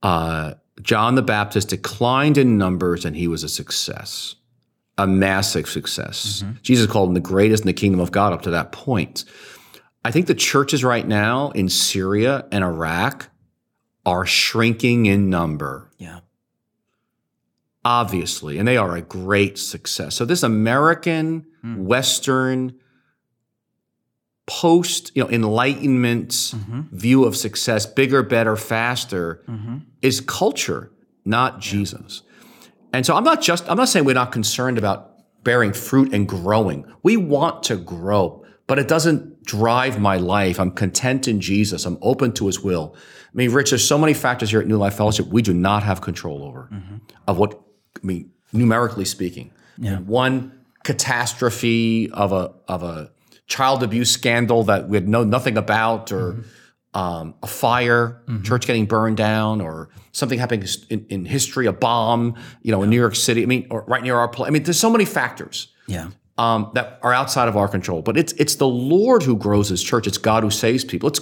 Uh, 0.03 0.55
John 0.83 1.15
the 1.15 1.23
Baptist 1.23 1.69
declined 1.69 2.39
in 2.39 2.59
numbers 2.59 3.05
and 3.05 3.17
he 3.17 3.29
was 3.29 3.45
a 3.45 3.49
success, 3.49 4.35
a 4.99 5.07
massive 5.07 5.69
success. 5.69 6.43
Mm-hmm. 6.43 6.53
Jesus 6.63 6.91
called 6.91 7.09
him 7.11 7.15
the 7.15 7.21
greatest 7.21 7.63
in 7.63 7.67
the 7.67 7.73
kingdom 7.73 8.01
of 8.01 8.13
God 8.13 8.33
up 8.33 8.43
to 8.43 8.51
that 8.51 8.73
point. 8.73 9.25
I 10.05 10.11
think 10.11 10.27
the 10.27 10.35
churches 10.35 10.85
right 10.85 11.07
now 11.07 11.51
in 11.53 11.69
Syria 11.69 12.47
and 12.53 12.63
Iraq 12.63 13.31
are 14.05 14.27
shrinking 14.27 15.07
in 15.07 15.31
number. 15.31 15.91
Yeah. 15.99 16.21
Obviously, 17.85 18.59
and 18.59 18.67
they 18.67 18.77
are 18.77 18.97
a 18.97 19.03
great 19.03 19.59
success. 19.59 20.15
So, 20.15 20.25
this 20.25 20.43
American, 20.43 21.47
mm. 21.63 21.77
Western, 21.77 22.79
post 24.47 25.11
you 25.15 25.23
know 25.23 25.31
enlightenment 25.31 26.31
mm-hmm. 26.31 26.83
view 26.93 27.25
of 27.25 27.37
success 27.37 27.87
bigger 27.87 28.23
better 28.23 28.57
faster 28.57 29.43
mm-hmm. 29.49 29.79
is 30.03 30.21
culture 30.21 30.93
not 31.25 31.61
jesus 31.61 32.23
and 32.93 33.07
so 33.07 33.17
i'm 33.17 33.25
not 33.25 33.41
just 33.41 33.69
i'm 33.71 33.77
not 33.79 33.89
saying 33.89 34.05
we're 34.05 34.15
not 34.15 34.33
concerned 34.33 34.77
about 34.77 35.13
bearing 35.45 35.73
fruit 35.73 36.13
and 36.13 36.29
growing 36.29 36.85
we 37.03 37.17
want 37.17 37.63
to 37.63 37.77
grow 37.77 38.45
but 38.67 38.79
it 38.79 38.87
doesn't 38.87 39.43
drive 39.45 39.99
my 39.99 40.19
life 40.19 40.61
i'm 40.61 40.71
content 40.71 41.27
in 41.27 41.41
jesus 41.41 41.87
i'm 41.87 41.97
open 42.03 42.31
to 42.31 42.47
his 42.47 42.61
will 42.61 42.95
i 42.97 43.31
mean 43.33 43.51
rich 43.51 43.71
there's 43.71 43.87
so 43.87 43.97
many 43.97 44.13
factors 44.13 44.51
here 44.51 44.61
at 44.61 44.67
new 44.67 44.77
life 44.77 44.95
fellowship 44.95 45.27
we 45.29 45.41
do 45.41 45.55
not 45.55 45.83
have 45.83 46.03
control 46.03 46.43
over 46.43 46.69
mm-hmm. 46.71 46.97
of 47.27 47.39
what 47.39 47.59
i 47.97 48.07
mean 48.07 48.31
numerically 48.53 49.07
speaking 49.07 49.51
yeah. 49.79 49.99
one 50.01 50.53
catastrophe 50.83 52.11
of 52.11 52.33
a 52.33 52.53
of 52.69 52.83
a 52.83 53.11
child 53.47 53.83
abuse 53.83 54.11
scandal 54.11 54.65
that 54.65 54.89
we 54.89 54.97
had 54.97 55.09
know 55.09 55.25
nothing 55.25 55.57
about, 55.57 56.13
or 56.13 56.45
um, 56.95 57.35
a 57.43 57.47
fire, 57.47 58.23
church 58.43 58.67
getting 58.67 58.87
burned 58.87 59.17
down, 59.17 59.61
or 59.61 59.91
something 60.13 60.39
happening 60.39 60.67
in, 60.91 61.07
in 61.09 61.25
history, 61.25 61.67
a 61.67 61.73
bomb, 61.73 62.37
you 62.63 62.71
know, 62.73 62.83
in 62.83 62.91
New 62.91 63.01
York 63.01 63.17
City. 63.17 63.43
I 63.43 63.47
mean, 63.47 63.67
or 63.71 63.85
right 63.89 64.03
near 64.03 64.17
our 64.17 64.29
place. 64.29 64.49
I 64.49 64.51
mean, 64.51 64.63
there's 64.63 64.79
so 64.79 64.91
many 64.91 65.05
factors 65.05 65.73
Yeah. 65.89 66.11
um, 66.39 66.71
that 66.75 66.99
are 67.03 67.13
outside 67.13 67.49
of 67.49 67.57
our 67.57 67.69
control. 67.69 68.01
But 68.03 68.17
it's 68.17 68.33
it's 68.35 68.55
the 68.57 68.69
Lord 68.69 69.23
who 69.25 69.37
grows 69.37 69.69
His 69.69 69.83
church. 69.83 70.07
It's 70.07 70.19
God 70.19 70.43
who 70.45 70.51
saves 70.51 70.85
people. 70.85 71.09
It's 71.09 71.21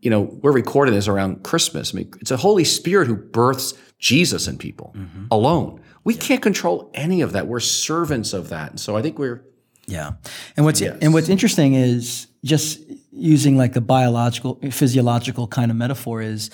you 0.00 0.10
know 0.10 0.22
we're 0.42 0.52
recording 0.52 0.94
this 0.94 1.06
around 1.08 1.44
Christmas. 1.44 1.94
I 1.94 1.98
mean, 1.98 2.10
it's 2.20 2.30
the 2.30 2.36
Holy 2.36 2.64
Spirit 2.64 3.06
who 3.06 3.14
births 3.16 3.74
Jesus 4.00 4.48
in 4.48 4.58
people 4.58 4.94
alone. 5.30 5.80
We 6.04 6.14
can't 6.14 6.42
control 6.42 6.90
any 6.94 7.20
of 7.20 7.30
that. 7.32 7.46
We're 7.46 7.60
servants 7.60 8.32
of 8.32 8.48
that. 8.48 8.70
And 8.70 8.80
so 8.80 8.96
I 8.96 9.02
think 9.02 9.20
we're 9.20 9.44
Yeah. 9.86 10.12
And 10.56 10.64
what's 10.64 10.80
and 10.80 11.12
what's 11.12 11.28
interesting 11.28 11.74
is 11.74 12.28
just 12.44 12.80
using 13.10 13.56
like 13.56 13.72
the 13.72 13.80
biological 13.80 14.58
physiological 14.70 15.46
kind 15.46 15.70
of 15.70 15.76
metaphor 15.76 16.22
is 16.22 16.50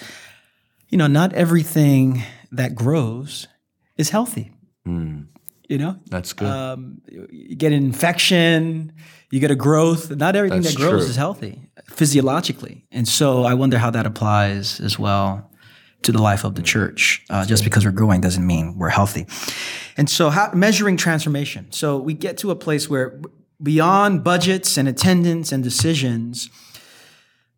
you 0.89 0.99
know, 0.99 1.07
not 1.07 1.33
everything 1.35 2.23
that 2.53 2.75
grows 2.75 3.47
is 3.97 4.11
healthy. 4.11 4.53
You 4.87 5.77
know? 5.77 5.99
that's 6.07 6.33
good. 6.33 6.49
Um, 6.49 7.03
you 7.11 7.55
get 7.55 7.73
an 7.73 7.85
infection, 7.85 8.93
you 9.31 9.39
get 9.39 9.51
a 9.51 9.55
growth. 9.55 10.11
Not 10.11 10.35
everything 10.35 10.63
That's 10.63 10.75
that 10.75 10.81
grows 10.81 11.03
true. 11.03 11.11
is 11.11 11.17
healthy 11.17 11.71
physiologically. 11.91 12.87
And 12.91 13.07
so 13.07 13.45
I 13.45 13.53
wonder 13.53 13.77
how 13.77 13.91
that 13.91 14.07
applies 14.07 14.81
as 14.81 14.99
well 14.99 15.51
to 16.03 16.13
the 16.13 16.23
life 16.23 16.45
of 16.45 16.55
the 16.55 16.63
church. 16.63 17.25
Uh, 17.29 17.45
just 17.45 17.65
because 17.65 17.85
we're 17.85 17.91
growing 17.91 18.21
doesn't 18.21 18.47
mean 18.47 18.79
we're 18.79 18.89
healthy. 18.89 19.27
And 19.97 20.09
so, 20.09 20.31
how, 20.31 20.51
measuring 20.53 20.97
transformation. 20.97 21.71
So 21.71 21.99
we 21.99 22.15
get 22.15 22.39
to 22.39 22.51
a 22.51 22.57
place 22.57 22.89
where 22.89 23.21
beyond 23.63 24.23
budgets 24.23 24.77
and 24.77 24.89
attendance 24.89 25.53
and 25.53 25.63
decisions, 25.63 26.49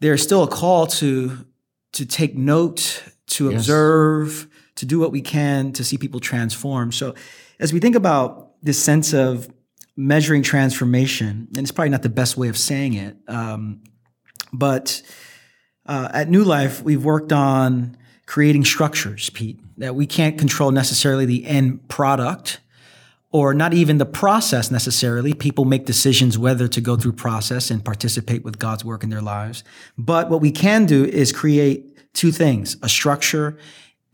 there's 0.00 0.22
still 0.22 0.42
a 0.42 0.48
call 0.48 0.86
to 0.86 1.46
to 1.92 2.06
take 2.06 2.36
note, 2.36 3.02
to 3.26 3.50
observe, 3.50 4.46
to 4.76 4.86
do 4.86 5.00
what 5.00 5.10
we 5.10 5.20
can 5.20 5.72
to 5.72 5.84
see 5.84 5.98
people 5.98 6.20
transform. 6.20 6.92
So 6.92 7.14
as 7.58 7.72
we 7.72 7.80
think 7.80 7.96
about 7.96 8.52
this 8.62 8.82
sense 8.82 9.12
of 9.12 9.52
measuring 9.96 10.42
transformation, 10.42 11.48
and 11.48 11.58
it's 11.58 11.72
probably 11.72 11.90
not 11.90 12.02
the 12.02 12.08
best 12.08 12.36
way 12.36 12.48
of 12.48 12.56
saying 12.56 12.94
it, 12.94 13.16
um, 13.28 13.82
but 14.52 15.02
uh, 15.84 16.08
at 16.12 16.28
New 16.28 16.44
Life, 16.44 16.82
we've 16.82 17.04
worked 17.04 17.32
on 17.32 17.96
creating 18.30 18.64
structures, 18.64 19.28
Pete, 19.30 19.58
that 19.76 19.96
we 19.96 20.06
can't 20.06 20.38
control 20.38 20.70
necessarily 20.70 21.26
the 21.26 21.44
end 21.46 21.88
product 21.88 22.60
or 23.32 23.52
not 23.52 23.74
even 23.74 23.98
the 23.98 24.06
process 24.06 24.70
necessarily. 24.70 25.34
People 25.34 25.64
make 25.64 25.84
decisions 25.84 26.38
whether 26.38 26.68
to 26.68 26.80
go 26.80 26.94
through 26.96 27.10
process 27.10 27.72
and 27.72 27.84
participate 27.84 28.44
with 28.44 28.56
God's 28.56 28.84
work 28.84 29.02
in 29.02 29.10
their 29.10 29.20
lives. 29.20 29.64
But 29.98 30.30
what 30.30 30.40
we 30.40 30.52
can 30.52 30.86
do 30.86 31.04
is 31.04 31.32
create 31.32 32.12
two 32.14 32.30
things, 32.30 32.76
a 32.84 32.88
structure 32.88 33.58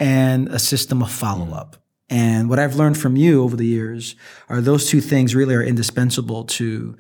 and 0.01 0.49
a 0.49 0.59
system 0.59 1.03
of 1.03 1.13
follow 1.13 1.55
up. 1.55 1.77
And 2.09 2.49
what 2.49 2.59
I've 2.59 2.77
learned 2.77 2.97
from 2.97 3.17
you 3.17 3.43
over 3.43 3.55
the 3.55 3.67
years 3.67 4.17
are 4.49 4.63
those 4.63 4.89
two 4.89 5.03
things 5.03 5.35
really 5.35 5.55
are 5.55 5.63
indispensable 5.63 6.45
to 6.45 6.97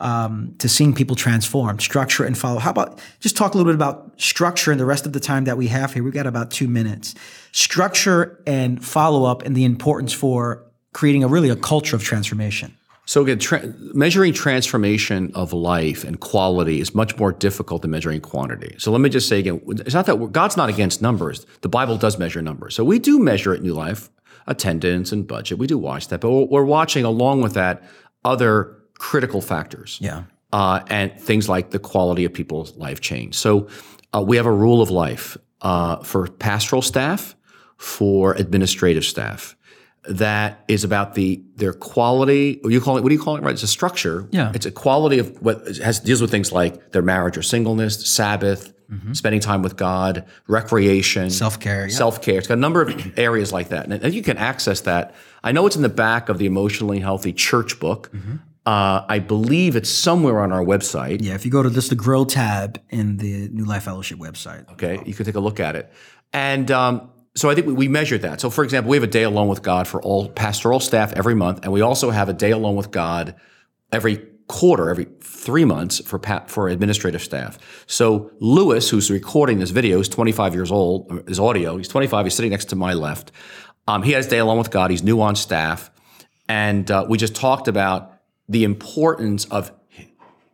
um, 0.00 0.54
to 0.58 0.68
seeing 0.68 0.94
people 0.94 1.16
transform, 1.16 1.78
structure 1.80 2.24
and 2.24 2.36
follow. 2.36 2.58
How 2.58 2.70
about 2.70 3.00
just 3.20 3.36
talk 3.36 3.54
a 3.54 3.56
little 3.56 3.70
bit 3.70 3.76
about 3.76 4.12
structure 4.20 4.70
and 4.70 4.80
the 4.80 4.84
rest 4.84 5.06
of 5.06 5.12
the 5.12 5.20
time 5.20 5.44
that 5.44 5.56
we 5.56 5.68
have 5.68 5.94
here? 5.94 6.02
We've 6.02 6.12
got 6.12 6.26
about 6.26 6.50
two 6.50 6.68
minutes. 6.68 7.14
Structure 7.52 8.42
and 8.46 8.84
follow 8.84 9.24
up 9.24 9.42
and 9.42 9.56
the 9.56 9.64
importance 9.64 10.12
for 10.12 10.64
creating 10.92 11.24
a 11.24 11.28
really 11.28 11.48
a 11.48 11.56
culture 11.56 11.96
of 11.96 12.02
transformation. 12.02 12.76
So 13.06 13.22
again, 13.22 13.38
tra- 13.38 13.72
measuring 13.94 14.34
transformation 14.34 15.32
of 15.34 15.54
life 15.54 16.04
and 16.04 16.20
quality 16.20 16.78
is 16.78 16.94
much 16.94 17.16
more 17.16 17.32
difficult 17.32 17.80
than 17.80 17.90
measuring 17.90 18.20
quantity. 18.20 18.74
So 18.78 18.92
let 18.92 19.00
me 19.00 19.08
just 19.08 19.28
say 19.28 19.38
again, 19.38 19.62
it's 19.66 19.94
not 19.94 20.04
that 20.06 20.32
God's 20.32 20.58
not 20.58 20.68
against 20.68 21.00
numbers. 21.00 21.46
The 21.62 21.70
Bible 21.70 21.96
does 21.96 22.18
measure 22.18 22.42
numbers. 22.42 22.74
So 22.74 22.84
we 22.84 22.98
do 22.98 23.18
measure 23.18 23.54
at 23.54 23.62
New 23.62 23.72
Life 23.72 24.10
attendance 24.46 25.10
and 25.10 25.26
budget. 25.26 25.58
We 25.58 25.66
do 25.66 25.78
watch 25.78 26.08
that, 26.08 26.20
but 26.20 26.30
we're 26.50 26.64
watching 26.64 27.04
along 27.04 27.40
with 27.40 27.54
that 27.54 27.82
other 28.24 28.77
critical 28.98 29.40
factors. 29.40 29.98
Yeah. 30.00 30.24
uh, 30.52 30.80
and 30.88 31.12
things 31.20 31.48
like 31.48 31.70
the 31.70 31.78
quality 31.78 32.24
of 32.24 32.32
people's 32.32 32.74
life 32.76 33.00
change. 33.00 33.34
So 33.34 33.68
uh, 34.14 34.22
we 34.26 34.36
have 34.38 34.46
a 34.46 34.52
rule 34.52 34.80
of 34.80 34.90
life 34.90 35.36
uh, 35.60 35.96
for 36.02 36.26
pastoral 36.28 36.82
staff, 36.82 37.34
for 37.76 38.32
administrative 38.34 39.04
staff, 39.04 39.54
that 40.08 40.64
is 40.68 40.84
about 40.84 41.14
the 41.14 41.42
their 41.56 41.74
quality. 41.74 42.60
Or 42.64 42.70
you 42.70 42.80
call 42.80 42.96
it? 42.96 43.02
What 43.02 43.10
do 43.10 43.14
you 43.14 43.20
call 43.20 43.36
it? 43.36 43.42
Right? 43.42 43.52
It's 43.52 43.62
a 43.62 43.66
structure. 43.66 44.26
Yeah. 44.30 44.52
It's 44.54 44.64
a 44.66 44.70
quality 44.70 45.18
of 45.18 45.40
what 45.42 45.58
has 45.84 46.00
deals 46.00 46.20
with 46.22 46.30
things 46.30 46.50
like 46.50 46.92
their 46.92 47.02
marriage 47.02 47.36
or 47.36 47.42
singleness, 47.42 48.06
Sabbath, 48.08 48.72
spending 49.12 49.40
time 49.40 49.60
with 49.62 49.76
God, 49.76 50.24
recreation, 50.46 51.30
Self 51.30 51.60
care. 51.60 51.86
Yeah. 51.88 51.94
self 51.94 52.22
care. 52.22 52.38
It's 52.38 52.46
got 52.48 52.54
a 52.56 52.60
number 52.60 52.80
of 52.82 53.12
areas 53.18 53.52
like 53.52 53.68
that, 53.68 53.84
and, 53.84 53.92
and 54.02 54.14
you 54.14 54.22
can 54.22 54.38
access 54.38 54.80
that. 54.82 55.14
I 55.44 55.52
know 55.52 55.66
it's 55.66 55.76
in 55.76 55.82
the 55.82 55.88
back 55.88 56.28
of 56.30 56.38
the 56.38 56.46
Emotionally 56.46 57.00
Healthy 57.00 57.32
Church 57.34 57.78
book. 57.78 58.10
Uh, 58.68 59.02
I 59.08 59.18
believe 59.18 59.76
it's 59.76 59.88
somewhere 59.88 60.40
on 60.40 60.52
our 60.52 60.62
website. 60.62 61.22
yeah. 61.22 61.34
If 61.34 61.46
you 61.46 61.50
go 61.50 61.62
to 61.62 61.70
just 61.70 61.88
the 61.88 61.96
Grow 61.96 62.26
tab 62.26 62.78
in 62.90 63.16
the 63.16 63.48
New 63.48 63.64
Life 63.64 63.84
Fellowship 63.84 64.18
website. 64.18 64.70
Okay, 64.72 65.02
you 65.06 65.14
can 65.14 65.24
take 65.24 65.36
a 65.36 65.40
look 65.40 65.58
at 65.58 65.74
it, 65.74 65.90
and 66.34 66.70
um, 66.70 67.10
so 67.34 67.48
I 67.48 67.54
think 67.54 67.66
we, 67.66 67.72
we 67.72 67.88
measured 67.88 68.20
that. 68.22 68.42
So, 68.42 68.50
for 68.50 68.64
example, 68.64 68.90
we 68.90 68.98
have 68.98 69.04
a 69.04 69.06
day 69.06 69.22
alone 69.22 69.48
with 69.48 69.62
God 69.62 69.88
for 69.88 70.02
all 70.02 70.28
pastoral 70.28 70.80
staff 70.80 71.14
every 71.14 71.34
month, 71.34 71.60
and 71.62 71.72
we 71.72 71.80
also 71.80 72.10
have 72.10 72.28
a 72.28 72.34
day 72.34 72.50
alone 72.50 72.76
with 72.76 72.90
God 72.90 73.36
every 73.90 74.18
quarter, 74.48 74.90
every 74.90 75.06
three 75.22 75.64
months 75.64 76.06
for 76.06 76.18
pa- 76.18 76.44
for 76.46 76.68
administrative 76.68 77.22
staff. 77.22 77.58
So 77.86 78.30
Lewis, 78.38 78.90
who's 78.90 79.10
recording 79.10 79.60
this 79.60 79.70
video, 79.70 79.98
is 79.98 80.10
25 80.10 80.54
years 80.54 80.70
old. 80.70 81.24
His 81.26 81.40
audio, 81.40 81.78
he's 81.78 81.88
25. 81.88 82.26
He's 82.26 82.34
sitting 82.34 82.50
next 82.50 82.66
to 82.66 82.76
my 82.76 82.92
left. 82.92 83.32
Um, 83.86 84.02
he 84.02 84.12
has 84.12 84.26
day 84.26 84.40
alone 84.40 84.58
with 84.58 84.70
God. 84.70 84.90
He's 84.90 85.02
new 85.02 85.22
on 85.22 85.36
staff, 85.36 85.90
and 86.50 86.90
uh, 86.90 87.06
we 87.08 87.16
just 87.16 87.34
talked 87.34 87.66
about 87.66 88.17
the 88.48 88.64
importance 88.64 89.44
of 89.46 89.72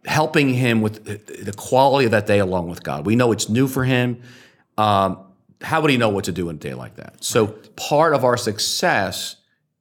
helping 0.06 0.50
him 0.54 0.82
with 0.82 1.04
the- 1.04 1.52
quality 1.52 2.04
of 2.04 2.10
that 2.10 2.26
day 2.26 2.38
along 2.38 2.68
with 2.68 2.82
God. 2.82 3.06
We 3.06 3.16
know 3.16 3.32
it's 3.32 3.48
new 3.48 3.66
for 3.66 3.84
him. 3.84 4.20
Um, 4.76 5.18
how 5.62 5.80
would 5.80 5.90
he 5.90 5.96
know 5.96 6.10
what 6.10 6.24
to 6.24 6.32
do 6.32 6.50
in 6.50 6.56
a 6.56 6.58
day 6.58 6.74
like 6.74 6.96
that? 6.96 7.24
So 7.24 7.46
part 7.76 8.12
of 8.14 8.24
our 8.24 8.36
success 8.36 9.36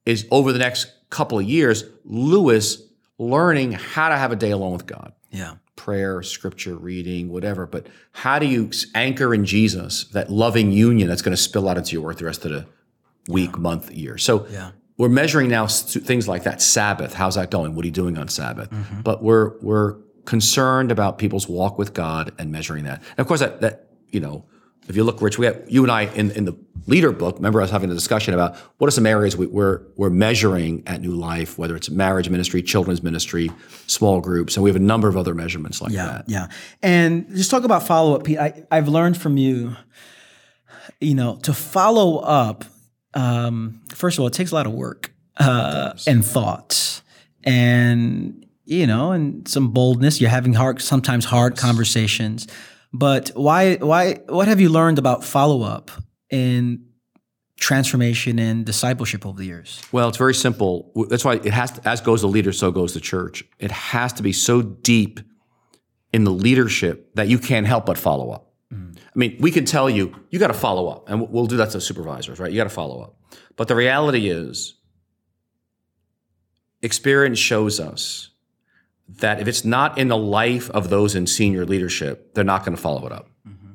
is 0.06 0.26
over 0.30 0.52
the 0.52 0.58
next 0.58 0.86
couple 1.10 1.38
of 1.38 1.44
years, 1.44 1.84
Lewis 2.04 2.82
learning 3.18 3.72
how 3.72 4.08
to 4.08 4.16
have 4.16 4.32
a 4.32 4.36
day 4.36 4.50
alone 4.50 4.72
with 4.72 4.86
God. 4.86 5.12
Yeah. 5.30 5.54
Prayer, 5.76 6.22
scripture 6.22 6.74
reading, 6.76 7.28
whatever. 7.28 7.66
But 7.66 7.86
how 8.12 8.38
do 8.38 8.46
you 8.46 8.70
anchor 8.94 9.34
in 9.34 9.44
Jesus 9.44 10.04
that 10.12 10.30
loving 10.30 10.72
union 10.72 11.08
that's 11.08 11.22
going 11.22 11.36
to 11.36 11.42
spill 11.42 11.68
out 11.68 11.76
into 11.76 11.92
your 11.92 12.02
work 12.02 12.18
the 12.18 12.24
rest 12.24 12.44
of 12.44 12.52
the 12.52 12.66
week, 13.28 13.58
month, 13.58 13.90
year? 13.92 14.16
So 14.18 14.46
Yeah. 14.50 14.70
We're 14.96 15.08
measuring 15.08 15.48
now 15.48 15.66
things 15.66 16.28
like 16.28 16.44
that. 16.44 16.62
Sabbath, 16.62 17.14
how's 17.14 17.34
that 17.34 17.50
going? 17.50 17.74
What 17.74 17.84
are 17.84 17.86
you 17.86 17.92
doing 17.92 18.16
on 18.18 18.28
Sabbath? 18.28 18.70
Mm-hmm. 18.70 19.00
But 19.02 19.22
we're 19.22 19.58
we're 19.60 19.96
concerned 20.24 20.90
about 20.92 21.18
people's 21.18 21.48
walk 21.48 21.78
with 21.78 21.92
God 21.94 22.32
and 22.38 22.50
measuring 22.52 22.84
that. 22.84 23.00
And 23.10 23.18
of 23.18 23.26
course, 23.26 23.40
that 23.40 23.60
that 23.60 23.88
you 24.10 24.20
know, 24.20 24.44
if 24.88 24.96
you 24.96 25.02
look, 25.04 25.20
Rich, 25.20 25.38
we 25.38 25.46
have 25.46 25.62
you 25.68 25.82
and 25.82 25.90
I 25.90 26.02
in 26.14 26.30
in 26.32 26.44
the 26.44 26.54
leader 26.86 27.12
book. 27.12 27.36
Remember 27.36 27.60
us 27.62 27.70
having 27.70 27.90
a 27.90 27.94
discussion 27.94 28.34
about 28.34 28.56
what 28.78 28.86
are 28.86 28.90
some 28.90 29.06
areas 29.06 29.36
we, 29.36 29.46
we're 29.46 29.80
we're 29.96 30.10
measuring 30.10 30.82
at 30.86 31.00
New 31.00 31.12
Life, 31.12 31.58
whether 31.58 31.74
it's 31.74 31.90
marriage 31.90 32.28
ministry, 32.30 32.62
children's 32.62 33.02
ministry, 33.02 33.50
small 33.86 34.20
groups, 34.20 34.56
and 34.56 34.62
we 34.62 34.70
have 34.70 34.76
a 34.76 34.84
number 34.84 35.08
of 35.08 35.16
other 35.16 35.34
measurements 35.34 35.80
like 35.82 35.92
Yeah, 35.92 36.06
that. 36.06 36.24
yeah. 36.28 36.48
And 36.82 37.34
just 37.34 37.50
talk 37.50 37.64
about 37.64 37.84
follow 37.86 38.14
up, 38.14 38.24
Pete. 38.24 38.38
I, 38.38 38.64
I've 38.70 38.86
learned 38.88 39.16
from 39.16 39.38
you, 39.38 39.74
you 41.00 41.14
know, 41.14 41.36
to 41.42 41.52
follow 41.52 42.18
up. 42.18 42.64
Um, 43.14 43.80
first 43.88 44.18
of 44.18 44.22
all, 44.22 44.26
it 44.26 44.32
takes 44.32 44.50
a 44.50 44.54
lot 44.54 44.66
of 44.66 44.72
work 44.72 45.12
uh, 45.36 45.92
and 46.06 46.24
thought, 46.24 47.02
and 47.44 48.44
you 48.64 48.86
know, 48.86 49.12
and 49.12 49.46
some 49.46 49.70
boldness. 49.70 50.20
You're 50.20 50.30
having 50.30 50.54
hard, 50.54 50.80
sometimes 50.82 51.24
hard 51.24 51.56
conversations. 51.56 52.46
But 52.92 53.30
why? 53.34 53.76
Why? 53.76 54.20
What 54.28 54.48
have 54.48 54.60
you 54.60 54.68
learned 54.68 54.98
about 54.98 55.24
follow 55.24 55.62
up 55.62 55.90
in 56.30 56.86
transformation 57.58 58.38
and 58.38 58.64
discipleship 58.64 59.24
over 59.24 59.38
the 59.38 59.46
years? 59.46 59.80
Well, 59.92 60.08
it's 60.08 60.18
very 60.18 60.34
simple. 60.34 60.92
That's 61.08 61.24
why 61.24 61.34
it 61.34 61.52
has 61.52 61.72
to, 61.72 61.88
as 61.88 62.00
goes 62.00 62.22
the 62.22 62.28
leader, 62.28 62.52
so 62.52 62.70
goes 62.70 62.94
the 62.94 63.00
church. 63.00 63.44
It 63.58 63.70
has 63.70 64.12
to 64.14 64.22
be 64.22 64.32
so 64.32 64.62
deep 64.62 65.20
in 66.12 66.24
the 66.24 66.30
leadership 66.30 67.14
that 67.14 67.28
you 67.28 67.38
can't 67.38 67.66
help 67.66 67.86
but 67.86 67.98
follow 67.98 68.30
up. 68.30 68.43
I 69.14 69.18
mean, 69.18 69.36
we 69.38 69.50
can 69.50 69.64
tell 69.64 69.88
you, 69.88 70.14
you 70.30 70.38
got 70.38 70.48
to 70.48 70.54
follow 70.54 70.88
up, 70.88 71.08
and 71.08 71.30
we'll 71.30 71.46
do 71.46 71.56
that 71.58 71.70
to 71.70 71.80
supervisors, 71.80 72.40
right? 72.40 72.50
You 72.50 72.56
got 72.56 72.64
to 72.64 72.70
follow 72.70 73.00
up. 73.00 73.16
But 73.56 73.68
the 73.68 73.76
reality 73.76 74.28
is, 74.28 74.74
experience 76.82 77.38
shows 77.38 77.78
us 77.78 78.30
that 79.08 79.40
if 79.40 79.46
it's 79.46 79.64
not 79.64 79.98
in 79.98 80.08
the 80.08 80.16
life 80.16 80.70
of 80.70 80.90
those 80.90 81.14
in 81.14 81.26
senior 81.26 81.64
leadership, 81.64 82.34
they're 82.34 82.42
not 82.42 82.64
going 82.64 82.74
to 82.74 82.82
follow 82.82 83.06
it 83.06 83.12
up. 83.12 83.28
Mm-hmm. 83.46 83.74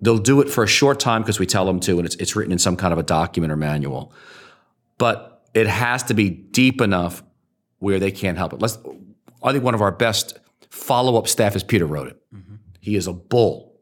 They'll 0.00 0.18
do 0.18 0.40
it 0.40 0.48
for 0.48 0.62
a 0.62 0.68
short 0.68 1.00
time 1.00 1.22
because 1.22 1.40
we 1.40 1.46
tell 1.46 1.64
them 1.64 1.80
to, 1.80 1.98
and 1.98 2.06
it's, 2.06 2.14
it's 2.16 2.36
written 2.36 2.52
in 2.52 2.58
some 2.58 2.76
kind 2.76 2.92
of 2.92 2.98
a 2.98 3.02
document 3.02 3.52
or 3.52 3.56
manual 3.56 4.12
but 4.98 5.46
it 5.54 5.66
has 5.66 6.02
to 6.04 6.14
be 6.14 6.30
deep 6.30 6.80
enough 6.80 7.22
where 7.78 7.98
they 7.98 8.10
can't 8.10 8.38
help 8.38 8.52
it. 8.52 8.60
Let's, 8.60 8.78
I 9.42 9.52
think 9.52 9.64
one 9.64 9.74
of 9.74 9.82
our 9.82 9.92
best 9.92 10.38
follow 10.70 11.18
up 11.18 11.28
staff 11.28 11.54
is 11.56 11.62
Peter 11.62 11.86
wrote 11.86 12.08
it. 12.08 12.20
Mm-hmm. 12.34 12.54
He 12.80 12.96
is 12.96 13.06
a 13.06 13.12
bull. 13.12 13.73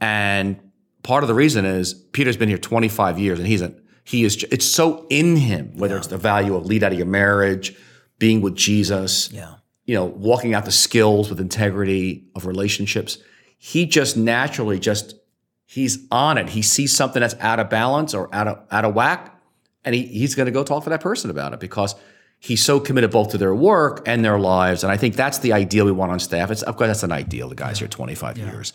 And 0.00 0.58
part 1.02 1.24
of 1.24 1.28
the 1.28 1.34
reason 1.34 1.64
is 1.64 1.94
Peter's 1.94 2.36
been 2.36 2.48
here 2.48 2.58
25 2.58 3.18
years 3.18 3.38
and 3.38 3.46
he's 3.48 3.62
a, 3.62 3.74
he 4.04 4.24
is, 4.24 4.42
it's 4.50 4.66
so 4.66 5.06
in 5.10 5.36
him, 5.36 5.76
whether 5.76 5.96
it's 5.96 6.06
the 6.06 6.16
value 6.18 6.54
of 6.56 6.66
lead 6.66 6.82
out 6.82 6.92
of 6.92 6.98
your 6.98 7.06
marriage, 7.06 7.76
being 8.18 8.40
with 8.40 8.56
Jesus, 8.56 9.30
Yeah. 9.32 9.54
you 9.84 9.94
know, 9.94 10.04
walking 10.06 10.54
out 10.54 10.64
the 10.64 10.72
skills 10.72 11.28
with 11.30 11.40
integrity 11.40 12.24
of 12.34 12.46
relationships. 12.46 13.18
He 13.58 13.86
just 13.86 14.16
naturally 14.16 14.78
just 14.78 15.14
he's 15.66 15.98
on 16.10 16.38
it. 16.38 16.48
He 16.50 16.62
sees 16.62 16.94
something 16.94 17.20
that's 17.20 17.34
out 17.40 17.58
of 17.60 17.68
balance 17.68 18.14
or 18.14 18.32
out 18.34 18.48
of 18.48 18.60
out 18.70 18.84
of 18.84 18.94
whack, 18.94 19.36
and 19.84 19.94
he, 19.94 20.02
he's 20.06 20.34
going 20.34 20.46
to 20.46 20.52
go 20.52 20.62
talk 20.64 20.84
to 20.84 20.90
that 20.90 21.00
person 21.00 21.28
about 21.30 21.52
it 21.52 21.60
because 21.60 21.94
he's 22.38 22.64
so 22.64 22.80
committed 22.80 23.10
both 23.10 23.30
to 23.30 23.38
their 23.38 23.54
work 23.54 24.02
and 24.06 24.24
their 24.24 24.38
lives. 24.38 24.84
And 24.84 24.92
I 24.92 24.96
think 24.96 25.16
that's 25.16 25.38
the 25.38 25.52
ideal 25.52 25.84
we 25.84 25.92
want 25.92 26.12
on 26.12 26.20
staff. 26.20 26.50
It's 26.50 26.62
of 26.62 26.76
course 26.76 26.88
that's 26.88 27.02
an 27.02 27.12
ideal. 27.12 27.48
The 27.48 27.54
guys 27.54 27.78
here 27.78 27.88
25 27.88 28.38
years, 28.38 28.72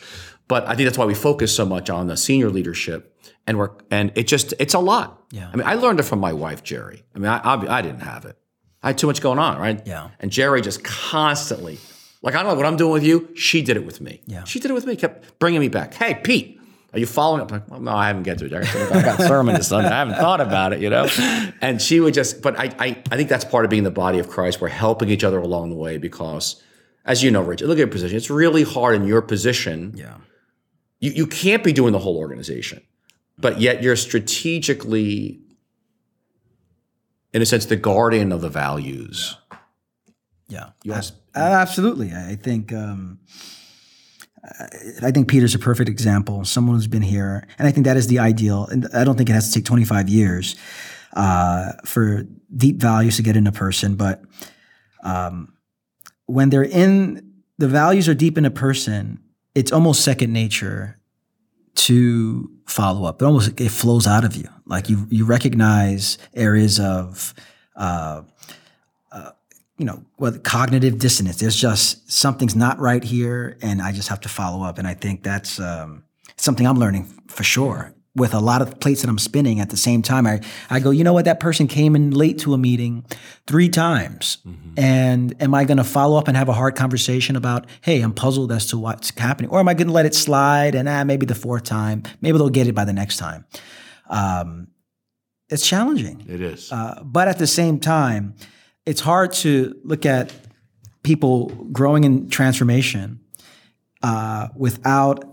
but 0.47 0.65
I 0.67 0.75
think 0.75 0.87
that's 0.87 0.97
why 0.97 1.05
we 1.05 1.13
focus 1.15 1.55
so 1.55 1.65
much 1.65 1.89
on 1.89 2.07
the 2.07 2.17
senior 2.17 2.49
leadership. 2.49 3.09
And 3.45 3.57
we're 3.57 3.71
and 3.91 4.11
it 4.15 4.27
just 4.27 4.53
it's 4.59 4.73
a 4.73 4.79
lot. 4.79 5.21
Yeah. 5.31 5.49
I 5.51 5.55
mean, 5.55 5.67
I 5.67 5.75
learned 5.75 5.99
it 5.99 6.03
from 6.03 6.19
my 6.19 6.33
wife 6.33 6.63
Geri. 6.63 7.03
I 7.13 7.19
mean, 7.19 7.29
I 7.29 7.37
I, 7.39 7.77
I 7.77 7.81
didn't 7.81 8.01
have 8.01 8.25
it. 8.25 8.37
I 8.83 8.87
had 8.87 8.97
too 8.97 9.07
much 9.07 9.21
going 9.21 9.39
on, 9.39 9.59
right? 9.59 9.81
Yeah. 9.85 10.09
And 10.19 10.29
Geri 10.29 10.61
just 10.61 10.83
constantly, 10.83 11.79
like, 12.21 12.35
I 12.35 12.43
don't 12.43 12.51
know 12.51 12.55
what 12.55 12.65
I'm 12.65 12.75
doing 12.75 12.91
with 12.91 13.03
you. 13.03 13.29
She 13.35 13.61
did 13.61 13.77
it 13.77 13.85
with 13.85 14.01
me. 14.01 14.21
Yeah. 14.27 14.43
She 14.43 14.59
did 14.59 14.71
it 14.71 14.73
with 14.73 14.85
me, 14.85 14.97
kept 14.97 15.39
bringing 15.39 15.61
me 15.61 15.69
back. 15.69 15.93
Hey, 15.93 16.19
Pete, 16.21 16.59
are 16.91 16.99
you 16.99 17.05
following 17.05 17.41
up? 17.41 17.49
Like, 17.49 17.69
well, 17.71 17.79
no, 17.79 17.91
I 17.91 18.07
haven't 18.07 18.23
get 18.23 18.39
to 18.39 18.45
it. 18.45 18.53
I 18.53 19.01
got 19.01 19.19
a 19.21 19.27
sermon 19.27 19.55
this 19.55 19.69
Sunday. 19.69 19.89
I 19.89 19.99
haven't 19.99 20.15
thought 20.15 20.41
about 20.41 20.73
it, 20.73 20.81
you 20.81 20.89
know? 20.89 21.07
And 21.61 21.81
she 21.81 22.01
would 22.01 22.13
just, 22.13 22.41
but 22.41 22.59
I, 22.59 22.75
I, 22.77 22.92
I 23.11 23.17
think 23.17 23.29
that's 23.29 23.45
part 23.45 23.65
of 23.65 23.71
being 23.71 23.83
the 23.83 23.91
body 23.91 24.19
of 24.19 24.29
Christ. 24.29 24.61
We're 24.61 24.69
helping 24.69 25.09
each 25.09 25.23
other 25.23 25.39
along 25.39 25.69
the 25.69 25.75
way 25.75 25.97
because, 25.97 26.61
as 27.05 27.23
you 27.23 27.31
know, 27.31 27.41
Rich, 27.41 27.61
look 27.61 27.77
at 27.77 27.79
your 27.79 27.87
position. 27.87 28.17
It's 28.17 28.29
really 28.29 28.63
hard 28.63 28.95
in 28.95 29.05
your 29.05 29.21
position. 29.21 29.93
Yeah. 29.95 30.17
You, 30.99 31.11
you 31.11 31.27
can't 31.27 31.63
be 31.63 31.73
doing 31.73 31.91
the 31.91 31.99
whole 31.99 32.17
organization, 32.17 32.81
but 33.37 33.59
yet 33.59 33.83
you're 33.83 33.95
strategically, 33.95 35.41
in 37.33 37.41
a 37.41 37.45
sense, 37.45 37.65
the 37.65 37.75
guardian 37.75 38.31
of 38.31 38.41
the 38.41 38.49
values. 38.49 39.35
Yeah. 40.47 40.69
Yes. 40.83 41.11
Uh, 41.35 41.39
absolutely. 41.39 42.13
I 42.13 42.35
think 42.35 42.71
um, 42.71 43.19
I 45.01 45.11
think 45.11 45.29
Peter's 45.29 45.55
a 45.55 45.59
perfect 45.59 45.89
example. 45.89 46.43
Someone 46.43 46.75
who's 46.75 46.87
been 46.87 47.01
here, 47.01 47.47
and 47.57 47.67
I 47.67 47.71
think 47.71 47.85
that 47.85 47.97
is 47.97 48.07
the 48.07 48.19
ideal. 48.19 48.65
And 48.65 48.87
I 48.93 49.03
don't 49.03 49.17
think 49.17 49.29
it 49.29 49.33
has 49.33 49.47
to 49.47 49.53
take 49.53 49.65
25 49.65 50.09
years 50.09 50.55
uh, 51.13 51.73
for 51.85 52.23
deep 52.55 52.77
values 52.77 53.17
to 53.17 53.23
get 53.23 53.35
in 53.35 53.47
a 53.47 53.51
person, 53.51 53.95
but 53.95 54.23
um, 55.03 55.53
when 56.25 56.49
they're 56.49 56.63
in 56.63 57.33
the 57.57 57.67
values 57.67 58.09
are 58.09 58.13
deep 58.13 58.37
in 58.37 58.45
a 58.45 58.51
person, 58.51 59.19
it's 59.53 59.71
almost 59.71 60.03
second 60.03 60.33
nature 60.33 60.99
to 61.75 62.49
follow 62.65 63.05
up. 63.05 63.21
It 63.21 63.25
almost 63.25 63.59
it 63.59 63.69
flows 63.69 64.07
out 64.07 64.23
of 64.23 64.35
you. 64.35 64.47
Like 64.65 64.89
you 64.89 65.05
you 65.09 65.25
recognize 65.25 66.17
areas 66.33 66.79
of 66.79 67.33
uh, 67.75 68.23
you 69.77 69.85
know, 69.85 70.03
what 70.17 70.43
cognitive 70.43 70.99
dissonance. 70.99 71.39
There's 71.39 71.55
just 71.55 72.11
something's 72.11 72.55
not 72.55 72.79
right 72.79 73.03
here, 73.03 73.57
and 73.61 73.81
I 73.81 73.91
just 73.91 74.09
have 74.09 74.21
to 74.21 74.29
follow 74.29 74.63
up. 74.63 74.77
And 74.77 74.87
I 74.87 74.93
think 74.93 75.23
that's 75.23 75.59
um, 75.59 76.03
something 76.37 76.67
I'm 76.67 76.77
learning 76.77 77.05
for 77.27 77.43
sure. 77.43 77.93
With 78.15 78.35
a 78.35 78.39
lot 78.39 78.61
of 78.61 78.79
plates 78.79 79.01
that 79.01 79.09
I'm 79.09 79.17
spinning 79.17 79.59
at 79.59 79.71
the 79.71 79.77
same 79.77 80.03
time, 80.03 80.27
I, 80.27 80.41
I 80.69 80.79
go, 80.79 80.91
you 80.91 81.03
know 81.03 81.13
what? 81.13 81.25
That 81.25 81.39
person 81.39 81.67
came 81.67 81.95
in 81.95 82.11
late 82.11 82.37
to 82.39 82.53
a 82.53 82.59
meeting 82.59 83.05
three 83.47 83.69
times. 83.69 84.37
And 84.77 85.41
am 85.41 85.55
I 85.55 85.63
going 85.63 85.77
to 85.77 85.83
follow 85.83 86.19
up 86.19 86.27
and 86.27 86.37
have 86.37 86.47
a 86.47 86.53
hard 86.53 86.75
conversation 86.75 87.35
about, 87.35 87.65
hey, 87.81 88.01
I'm 88.01 88.13
puzzled 88.13 88.51
as 88.51 88.67
to 88.67 88.77
what's 88.77 89.17
happening? 89.17 89.49
Or 89.49 89.59
am 89.59 89.67
I 89.67 89.73
going 89.73 89.87
to 89.87 89.93
let 89.93 90.05
it 90.05 90.13
slide 90.13 90.75
and 90.75 90.87
ah, 90.87 91.03
maybe 91.03 91.25
the 91.25 91.33
fourth 91.33 91.63
time, 91.63 92.03
maybe 92.21 92.37
they'll 92.37 92.49
get 92.49 92.67
it 92.67 92.75
by 92.75 92.85
the 92.85 92.93
next 92.93 93.17
time? 93.17 93.45
Um, 94.09 94.67
it's 95.49 95.67
challenging. 95.67 96.23
It 96.27 96.41
is. 96.41 96.71
Uh, 96.71 97.01
but 97.03 97.27
at 97.27 97.39
the 97.39 97.47
same 97.47 97.79
time, 97.79 98.35
it's 98.85 99.01
hard 99.01 99.33
to 99.33 99.79
look 99.83 100.05
at 100.05 100.31
people 101.03 101.47
growing 101.71 102.03
in 102.03 102.29
transformation 102.29 103.21
uh, 104.01 104.49
without 104.55 105.32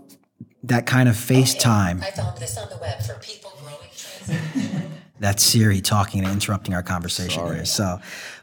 that 0.63 0.85
kind 0.85 1.09
of 1.09 1.15
FaceTime. 1.15 2.03
I 2.03 2.11
found 2.11 2.37
this 2.37 2.57
on 2.57 2.69
the 2.69 2.77
web 2.77 3.01
for 3.01 3.15
people 3.15 3.51
growing 3.61 3.77
trans. 3.95 4.83
That's 5.19 5.43
Siri 5.43 5.81
talking 5.81 6.23
and 6.23 6.31
interrupting 6.31 6.73
our 6.73 6.81
conversation 6.83 7.45
here. 7.45 7.65
So, 7.65 7.99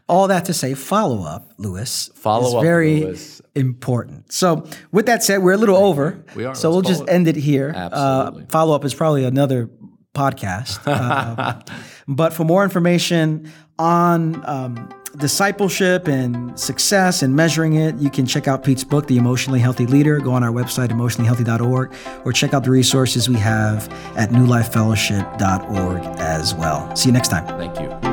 all 0.08 0.28
that 0.28 0.44
to 0.46 0.54
say, 0.54 0.74
follow 0.74 1.22
up, 1.24 1.50
Lewis. 1.58 2.08
Follow 2.14 2.48
is 2.48 2.54
up, 2.54 2.62
very 2.62 3.00
Lewis. 3.00 3.42
important. 3.54 4.32
So, 4.32 4.68
with 4.92 5.06
that 5.06 5.24
said, 5.24 5.42
we're 5.42 5.52
a 5.52 5.56
little 5.58 5.76
over. 5.76 6.24
We 6.36 6.44
are. 6.44 6.54
So 6.54 6.70
Let's 6.70 6.74
we'll 6.74 6.94
just 6.94 7.02
it. 7.02 7.12
end 7.12 7.28
it 7.28 7.36
here. 7.36 7.72
Absolutely. 7.74 8.42
Uh, 8.44 8.46
follow 8.46 8.74
up 8.76 8.84
is 8.84 8.94
probably 8.94 9.24
another 9.24 9.68
podcast. 10.14 10.80
Uh, 10.86 11.60
but 12.08 12.32
for 12.32 12.44
more 12.44 12.62
information 12.64 13.52
on 13.78 14.42
um, 14.46 14.88
discipleship 15.16 16.08
and 16.08 16.58
success 16.58 17.22
and 17.22 17.34
measuring 17.34 17.74
it, 17.74 17.94
you 17.96 18.10
can 18.10 18.26
check 18.26 18.48
out 18.48 18.64
Pete's 18.64 18.84
book, 18.84 19.06
The 19.06 19.18
Emotionally 19.18 19.60
Healthy 19.60 19.86
Leader. 19.86 20.18
Go 20.20 20.32
on 20.32 20.42
our 20.42 20.52
website, 20.52 20.88
emotionallyhealthy.org, 20.88 21.94
or 22.24 22.32
check 22.32 22.54
out 22.54 22.64
the 22.64 22.70
resources 22.70 23.28
we 23.28 23.36
have 23.36 23.88
at 24.16 24.30
newlifefellowship.org 24.30 26.02
as 26.20 26.54
well. 26.54 26.94
See 26.96 27.08
you 27.08 27.12
next 27.12 27.28
time. 27.28 27.46
Thank 27.58 27.78
you. 27.80 28.07